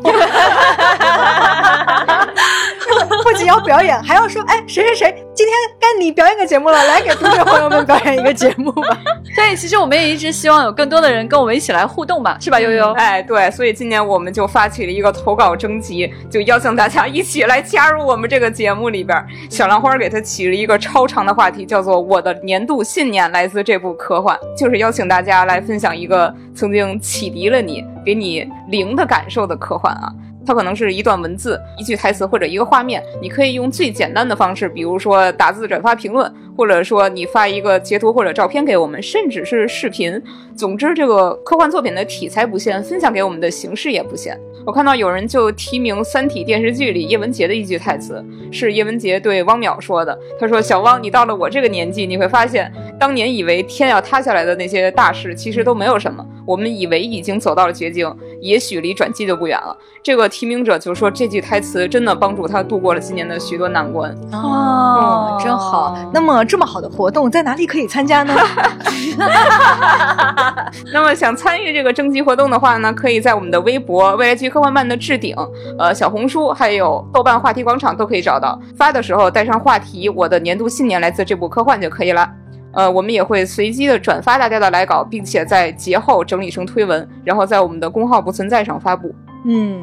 [3.34, 8.96] 不仅要表演，还要说，哎，谁谁谁，今天该你表演个节目了，来给读者朋友们表演一个节目吧。
[9.34, 12.92] 对，其实我们也一直希望有更多的人跟我们一起来互动吧，是吧，悠悠？
[12.92, 19.26] 哎，对，所以今年我们就发起了一个投稿征集，就邀请大家一起来加入我们这个节目里边儿。
[19.50, 30.12] 小兰花给它起了一个超长的话题，叫做“我的年度信念来自这部科幻”，就是邀请大家来分享一个曾经启迪了你、给你零的感受的科幻啊。
[30.46, 40.20] 它可能是一段文字、一句台词或者一个画面，你可以用最简单的方式，比如说打字、转发、评论，或者说你发一个截图或者照片给我们，甚至是视频。
[40.56, 44.38] 总之，这个科幻作品的题材不限，分享给我们的形式也不限。
[44.66, 50.18] 我看到有人就提名《三体》电视剧里叶文洁的一句台词，是叶文洁对汪淼说的。
[50.40, 56.24] 他说：“小汪，你到了我这个年纪，你会发现，当年以为天要塌下来的那些大事，其实都没有什么。
[56.46, 64.14] 我们以为已经走到了绝境，也许离转机就不远了。”这个提名者就说这句台词真的帮助他度过了今年的许多难关。
[64.32, 65.96] 哦，真好。
[66.12, 68.34] 那么这么好的活动在哪里可以参加呢？
[70.92, 75.36] 那么想参与这个征集活动的话呢，可以在我们的微博“未来局科幻办”的置顶、
[75.78, 78.60] 呃小红书还有豆瓣话题广场都可以找到。
[78.76, 82.28] 发的时候带上话题“我的年度信念来自这部科幻”就可以了。
[82.72, 89.14] 呃，我们也会随机的转发大家的来稿，并且在节后整理成推文，然后在我们的公号不存在上发布。
[89.46, 89.82] 嗯，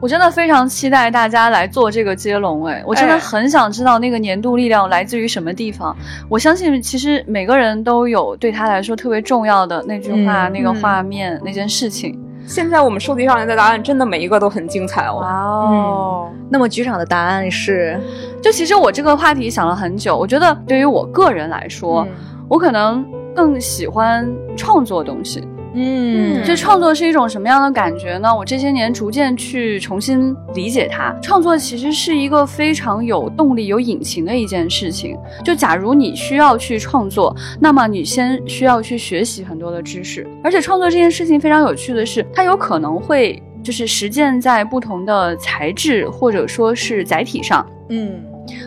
[0.00, 5.94] 我真的非常期待大家来做这个接龙，哎，我真的哎很想知道那个年度力量来自于什么地方。
[6.28, 12.18] 我相信，其实每个人都有对他来说特别重要的那句话、嗯那个画面、那件事情。
[12.46, 15.20] 现在我们收集上来的答案真的每一个都很精彩哦。
[15.22, 17.98] 哦，那么局长的答案是，
[18.42, 22.06] 就其实我这个话题想了很久，我觉得对于我个人来说，
[22.48, 25.46] 我可能更喜欢创作东西。
[25.74, 28.34] 嗯这创作是一种什么样的感觉呢？
[28.34, 31.12] 我这些年逐渐去重新理解它。
[31.20, 35.18] 创作其实是一个非常有动力、有引擎的一件事情。
[35.44, 40.26] 就假如你需要去创作，那么你先需要去学习很多的知识。
[40.42, 47.66] 而且创作这件事情非常有趣的是，它有可能会就是实践在不同的材质或者说是载体上。
[47.88, 48.22] 嗯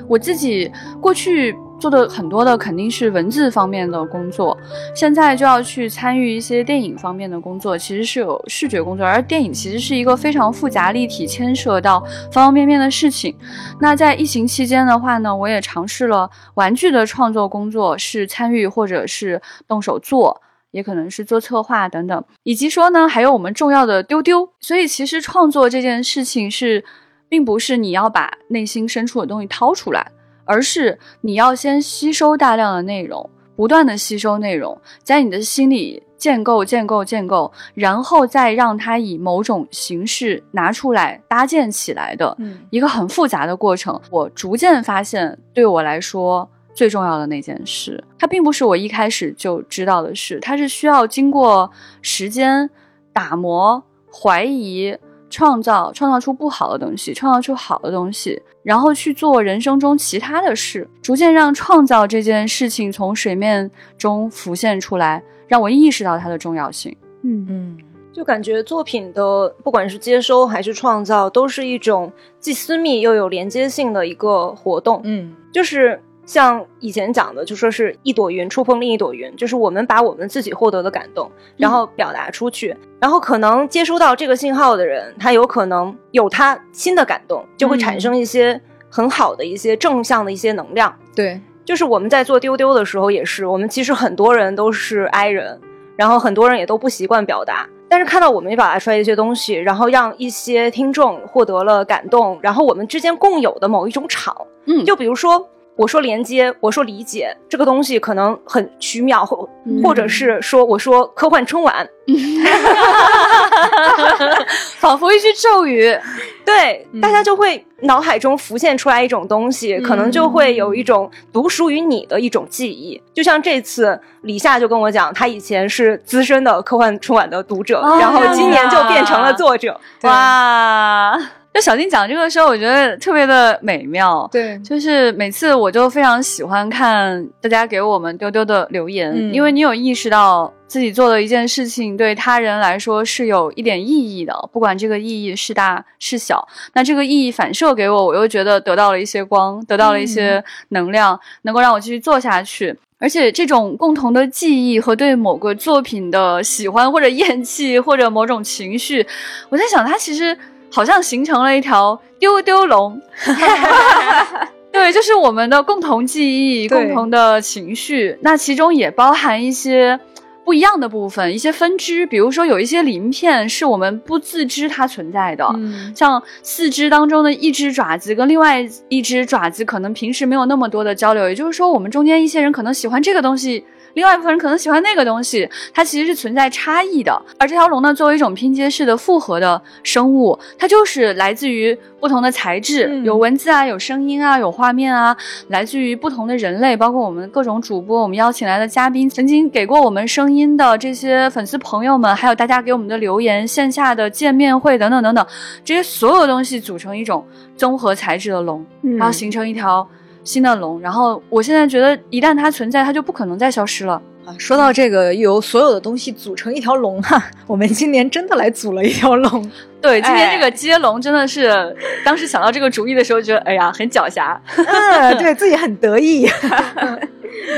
[0.07, 0.71] 我自己
[1.01, 4.57] 过去做的很多的肯定是文字方面的工作，
[4.95, 11.99] 现在就要去参与一些电影方面的工作，其实是有视觉工作，而电影其实是一个非常复杂、立体、牵涉到
[12.31, 13.35] 方方面面的事情。
[13.79, 20.41] 那在疫情期间的话呢，我也尝试了玩具的创作工作，是参与或者是动手做。
[20.71, 24.49] 也可能是做策划等等，以及说呢，还有我们重要的丢丢。
[24.59, 26.83] 所以其实创作这件事情是，
[27.29, 30.11] 并不是你要把内心深处的东西掏出来，
[30.45, 43.99] 而是你要先吸收大量的内容，不断的吸收内容，在你的心里建构、建构、建构，然后再让它以某种形式拿出来搭建起来的嗯一个很复杂的过程。
[44.09, 46.49] 我逐渐发现，对我来说。
[46.73, 51.71] 最重要的那件事，它并不是我一开始就知道的事，它是需要经过
[52.03, 52.69] 时间
[53.11, 54.95] 打磨、怀疑、
[55.29, 66.95] 创造，创造出不好的东西，创造出好的东西，然后去做人生中其他的事，逐渐让创造这件事情从水面中浮现出来，让我意识到它的重要性。
[67.23, 67.77] 嗯嗯
[68.13, 75.01] 就感觉作品的不管是接收还是创造，都是一种既私密又有连接性的一个活动。
[75.03, 90.93] 嗯就是像以前讲的，就说是一朵云触碰另一朵云，就是我们把我们自己获得的感动，然后表达出去，然后可能接收到这个信号的人，他有可能有他新的感动，就会产生一些很好的一些正向的一些能量。
[91.15, 95.57] 对，就是我们在做丢丢的时候也是，我们其实很多人都是 I 人，
[95.95, 97.65] 然后很多人也都不习惯表达。
[97.87, 105.47] 但是看到我们表达出来一些东西，然后让一些听众获得了感动，然后我们之间共有的某一种场，嗯就比如说。
[105.77, 109.47] 我说连接，我说理解，这个东西可能很虚妙，或、
[109.83, 111.87] 或者是说我说科幻春晚
[114.79, 115.95] 仿佛一句咒语。
[116.43, 123.01] 对，嗯大家就会脑海中浮现出来一种东西，可能就会有一种独属于你的一种记忆。
[123.13, 129.79] 就像这次李夏就跟我讲，他以前是资深的科幻春晚的读者，哦然后今年就变成了作者。
[130.03, 131.19] 哇！
[131.57, 134.29] 就小金讲这个时候，我觉得特别的美妙。
[134.31, 152.77] 对，就是每次我就非常喜欢看大家给我们丢丢的留言，嗯因为你有意识到自己做的一件事情对他人来说是有一点意义的，不管这个意义是大是小，那这个意义反射给我，我又觉得得到了一些光，得到了一些能量，能够让我继续做下去。
[152.99, 159.03] 而且这种共同的记忆和对某个作品的喜欢或者厌弃或者某种情绪，
[159.49, 160.37] 我在想，它其实
[160.71, 163.01] 好像形成了一条丢丢龙。
[164.71, 169.99] 对，就是我们的共同记忆、共同的情绪，那其中也包含一些
[170.45, 172.05] 不一样的部分，一些分支。
[172.05, 181.27] 比如说，有一些鳞片是我们不自知它存在的，嗯像四肢当中的一只爪子跟另外一只爪子，可能平时没有那么多的交流。
[181.27, 183.65] 也就是说，我们中间一些人可能喜欢这个东西。
[183.93, 187.19] 另外一部分人可能喜欢那个东西，它其实是存在差异的。
[187.37, 195.15] 而这条龙呢，作为一种拼接式的复合的生物，它就是来自于不同的材质，嗯有文字啊，有声音啊，有画面啊，
[195.47, 205.25] 来自于不同的人类，包括我们各种主播，我们邀请来的嘉宾，曾经给过我们声音的这些粉丝朋友们，还有大家给我们的留言、线下的见面会等等等等，
[205.65, 207.25] 这些所有东西组成一种
[207.55, 209.87] 综合材质的龙，嗯然后形成一条
[210.27, 210.79] 新的龙。
[210.81, 214.01] 然后我现在觉得，一旦它存在，它就不可能再消失了。
[214.25, 219.49] 啊，说到这个由所有的东西组成一条龙哈，我们今年真的来组了一条龙。
[219.87, 221.73] 对，今年哎这个接龙真的是，
[222.03, 224.37] 当时想到这个主意的时候，觉得哎呀，很狡黠。
[224.57, 226.27] 嗯，对自己很得意。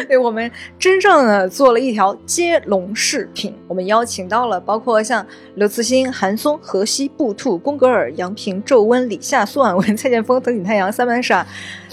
[0.07, 5.25] 对我们真正的做了一条接龙视频，我们邀请到了包括像
[5.55, 11.45] 刘慈欣、韩松、荷西、布兔、宫格尔、杨平、皱温、李夏、苏婉文、蔡剑锋、藤井太阳、三班傻、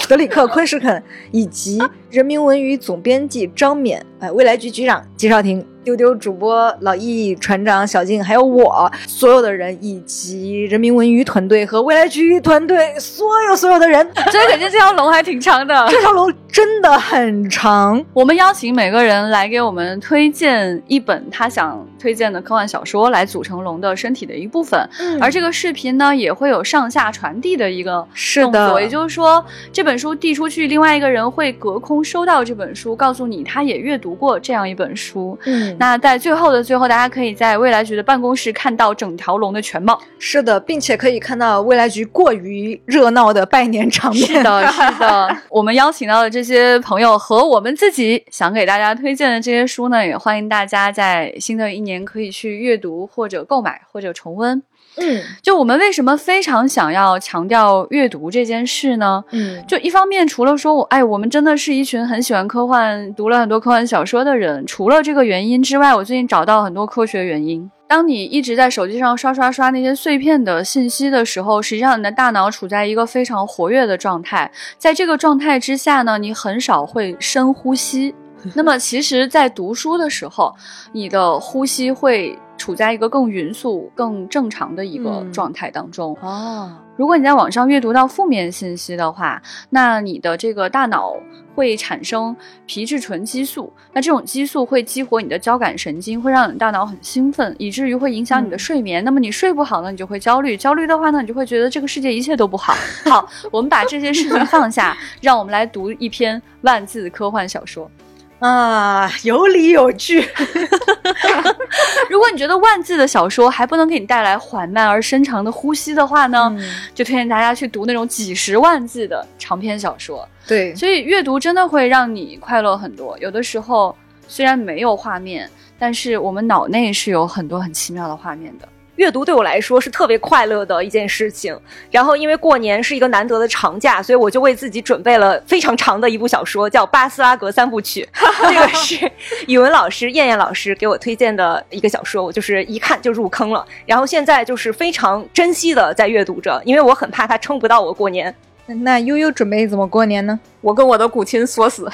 [0.06, 1.80] 德里克、昆士肯，以及
[2.10, 5.66] 人民文娱总编辑张冕，哎，未来局局长季少廷。
[5.86, 15.72] 丢丢主播老易、船长小静，还有我所有的人，以及人民文娱团队和未来局团队所有所有的人，所以感觉这条龙还挺长的。
[15.88, 18.04] 这条龙真的很长。
[18.12, 24.78] 我们邀请每个人来给我们推荐一本他想推荐的科幻小说，来组成龙的身体的一部分。
[25.00, 35.36] 嗯而这个视频呢，也会有上下传递的一个是动作，的也就是说，这本书递出去，另外一个人会隔空收到这本书，告诉你他也阅读过这样一本书。
[35.46, 40.00] 嗯，那在最后的最后，大家可以在未来局的办公室看到整条龙的全貌。
[40.20, 44.24] 是的，并且可以看到未来局过于热闹的拜年场面。
[44.28, 54.62] 是的，是的， 我们邀请到的这些朋友和我们自己想给大家推荐的这些书呢，也欢迎大家在新的一年可以去阅读或者购买或者重温。
[54.98, 59.22] 嗯就我们为什么非常想要强调阅读这件事呢？
[59.32, 67.70] 嗯就一方面，除了说我哎，我们真的是一群很喜欢科幻、读了很多科幻小说的人，除了这个原因之外，我最近找到很多科学原因。
[67.88, 78.14] 当你一直在手机上刷刷刷那些碎片的信息的时候，实际上你的大脑处在一个非常活跃的状态，在这个状态之下呢，你很少会深呼吸。
[78.54, 80.54] 那么，其实，在读书的时候，
[80.92, 86.16] 你的呼吸会处在一个更匀速、更正常的一个嗯状态当中。
[86.20, 91.14] 哦，如果你在网上阅读到负面信息的话，那你的这个大脑
[91.54, 92.34] 会产生
[92.66, 99.02] 皮质醇激素，那这种激素会激活你的交感神经，会让你的大脑很兴奋，以至于会影响你的睡眠。
[99.04, 102.74] 那么你睡不好呢，你就会焦虑，焦虑的话呢，你就会觉得这个世界一切都不好。
[103.04, 107.90] 好，我们把这些事情放下，让我们来读一篇万字科幻小说。
[108.38, 110.20] 啊，有理有据。
[112.10, 120.28] 如果你觉得万字的小说还不能给你带来缓慢而深长的呼吸的话呢，嗯就推荐大家去读那种几十万字的长篇小说。
[120.46, 123.18] 对，所以阅读真的会让你快乐很多。
[123.18, 123.96] 有的时候
[124.28, 128.68] 虽然没有画面，但是我们脑内是有很多很奇妙的画面的。
[128.96, 131.58] 阅读对我来说是特别快乐的一件事情。
[131.90, 138.06] 然后因为过年是一个难得的长假，所以我就为自己准备了非常长的一部小说，叫《巴斯拉格三部曲》。
[138.50, 139.10] 这个是
[139.46, 143.64] 语文老师燕燕老师给我推荐的一个小说，我就是一看就入坑了。
[143.86, 148.34] 然后现在就是非常珍惜的在阅读着，因为我很怕它撑不到我过年。
[148.66, 150.38] 那那悠悠准备怎么过年呢？
[150.60, 151.90] 我跟我的古琴锁死， 我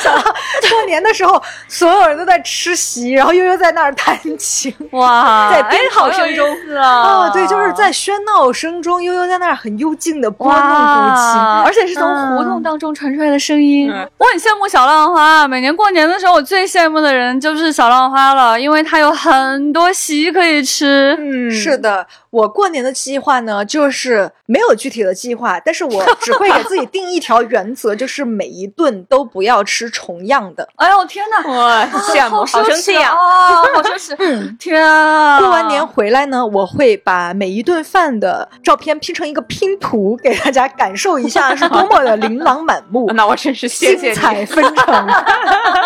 [0.00, 4.72] 想到过年的时候，所有人都在吃席，然后悠悠在那儿弹琴。
[4.92, 6.48] 哇，在鞭炮声中
[6.78, 7.24] 啊！
[7.24, 13.90] 啊，对，就是在喧闹声中，悠悠在那儿很幽静的拨弄古琴，而且是从胡同当中传出来的声音。
[13.90, 21.16] 嗯我很羡慕小浪花，每年过年的时候，我最羡慕的人就是小浪花了，因为他有很多席可以吃。
[21.18, 30.68] 嗯是的，我过年的计划呢，就是没有具体的计划，但是我只会给自己定一条原则，就是每一顿都不要吃重样的。
[30.76, 31.50] 哎呦天哪！
[31.50, 33.56] 哇，羡慕好好生气呀啊！
[33.56, 34.14] 好奢侈。
[34.18, 35.38] 嗯， 天啊！
[35.38, 43.10] 过完年回来呢，我会把每一顿饭的照片拼成一个拼图，给大家感受一下是多么的琳琅满目。
[43.14, 44.14] 那我真是谢谢精你。
[44.14, 45.08] 彩纷呈，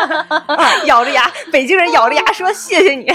[0.86, 3.06] 咬着牙，北京人咬着牙说谢谢你。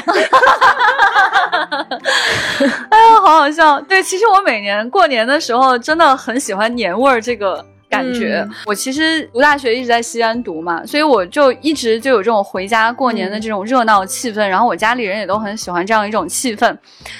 [2.89, 3.80] 哎呀，好好笑。
[3.81, 7.65] 对，其实我每年过年的时候，真的很喜欢年味儿这个。
[7.88, 16.76] 感觉、嗯我其实读大学一直在西安读嘛，所以我就一直就有这种回家过年的这种热闹气氛，然后我家里人也都很喜欢这样一种气氛。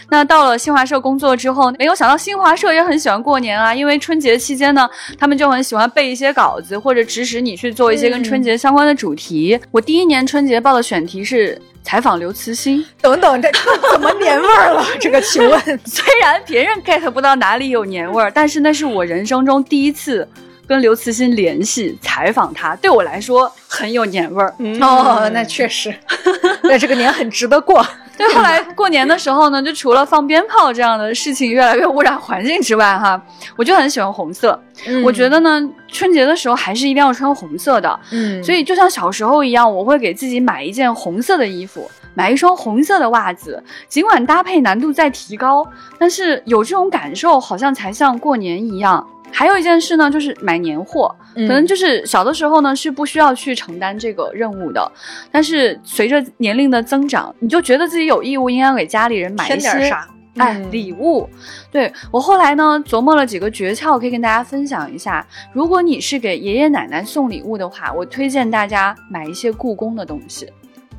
[0.10, 4.90] 那到了新华社工作之后，没有想到新华社也很喜欢过年啊，因为春节期间呢，
[5.20, 9.58] 他们就很喜欢背一些稿子，或者指使你去做一些跟春节相关的主题。
[9.72, 14.84] 我第一年春节报的选题是采访刘慈欣，等等，这这怎么年味儿了？
[15.00, 20.28] 这个请问，虽然别人 get 不到哪里有年味儿，但是那是我人生中第一次
[20.68, 24.52] 跟刘慈欣联系采访他，对我来说很有年味儿。
[24.82, 25.94] 哦，那确实，
[26.64, 27.86] 那这个年很值得过。
[28.18, 33.22] 对，后来过年的时候呢，就除了放鞭炮这样的事情越来越污染环境之外，哈，
[33.58, 34.60] 我就很喜欢红色。
[35.04, 38.00] 我觉得呢，春节的时候还是一定要穿红色的。
[38.12, 43.62] 嗯，所以就像小时候一样，我会给自己买一件红色的衣服，买一双红色的袜子。
[43.90, 45.66] 尽管搭配难度在提高，
[46.00, 49.06] 但是有这种感受，好像才像过年一样。
[49.38, 54.90] 还有一件事呢，就是买年货，可能就是小的时候呢是不需要去承担这个任务的，
[55.30, 60.08] 但是随着年龄的增长，你就觉得自己有义务应该给家里人买一点啥？
[60.38, 61.30] 哎，嗯礼物。
[61.70, 65.26] 对我后来呢，琢磨了几个诀窍，可以跟大家分享一下。
[65.52, 70.50] 如果你是给爷爷奶奶送礼物的话，我推荐大家买一些故宫的东西。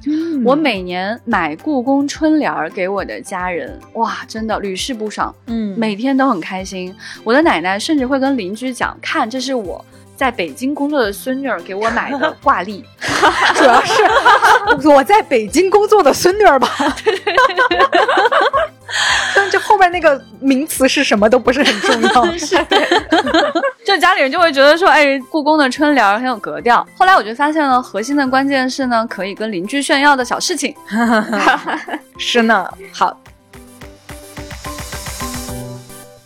[0.07, 6.95] 嗯我每年买故宫春联儿给我的家人，哇，真的屡试不爽，嗯每天都很开心。
[7.25, 9.85] 我的奶奶甚至会跟邻居讲，看这是我。
[10.17, 12.83] 在北京工作的孙女儿给我买的挂历，
[13.55, 16.67] 主要是我在北京工作的孙女儿吧。
[19.35, 22.27] 但这后面那个名词是什么都不是很重要。
[22.39, 22.57] 是
[23.85, 26.87] 就家里人就会觉得说，哎，故宫的春联儿很有格调。
[26.97, 30.75] 后来我就发现了，核心的关键是呢，可以跟邻居炫耀的小事情。
[32.19, 33.19] 是呢，好。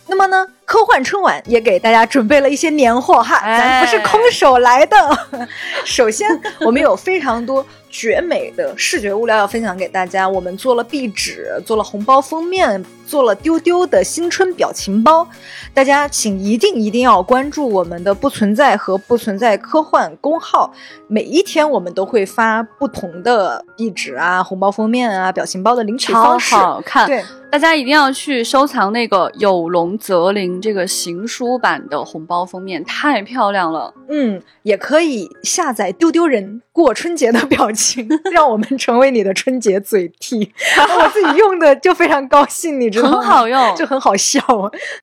[0.07, 4.97] 那么呢，科幻春晚也给大家准备了一些年货哈，咱不是空手来的。
[5.85, 6.27] 首先，
[6.59, 10.27] 我们有非常多绝美的视觉物料要分享给大家。
[10.27, 15.27] 我们做了壁纸，做了红包封面，做了丢丢的新春表情包。
[15.73, 20.71] 大家请一定一定要关注我们的不存在和不存在科幻公号，
[21.09, 26.55] 每一天我们都会发不同的壁纸啊、红包封面啊、表情包的领取方式。
[26.55, 33.93] 好看，对，大家一定要去收藏那个有龙则灵这个行书版的红包封面，太漂亮了。
[34.07, 40.51] 嗯，也可以下载丢丢人过春节的表情，让我们成为你的春节嘴替。
[40.99, 44.39] 我自己用的就非常高兴，你知 很好用 就很好笑。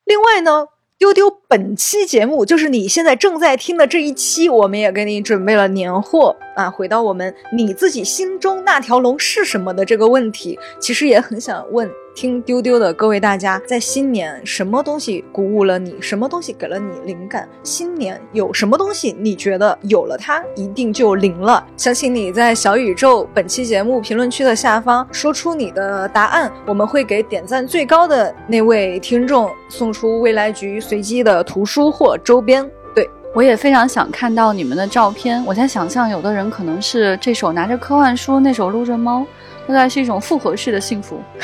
[0.04, 0.66] 另外呢。
[0.98, 6.68] 丢丢本期节目就是你现在正在听的这一期，我们也给你准备了年货啊。
[6.68, 11.88] 回到我们你自己心中那条龙是什么的这个问题，其实也很想问
[12.20, 15.94] 听丢丢的各位大家，在新年什么东西鼓舞了你？
[16.00, 17.48] 什么东西给了你灵感？
[17.62, 21.64] 新年有什么东西你觉得有了它一定就灵了？
[21.76, 32.68] 相信你在小宇宙本期节目评论区的下方说出你的答案，我们会给点赞最高的那位听众送出未来局随机的图书或周边。
[32.96, 35.40] 对，我也非常想看到你们的照片。
[35.46, 39.24] 我在想象，有的人可能是这手拿着科幻书，那手撸着猫，
[39.68, 41.22] 大概是一种复合式的幸福。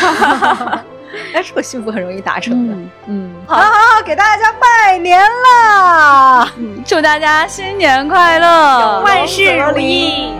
[1.32, 2.74] 但这个幸福很容易达成的。
[2.74, 6.52] 嗯嗯，好好好，给大家拜年啦！
[6.84, 10.32] 祝大家新年快乐，万事如意。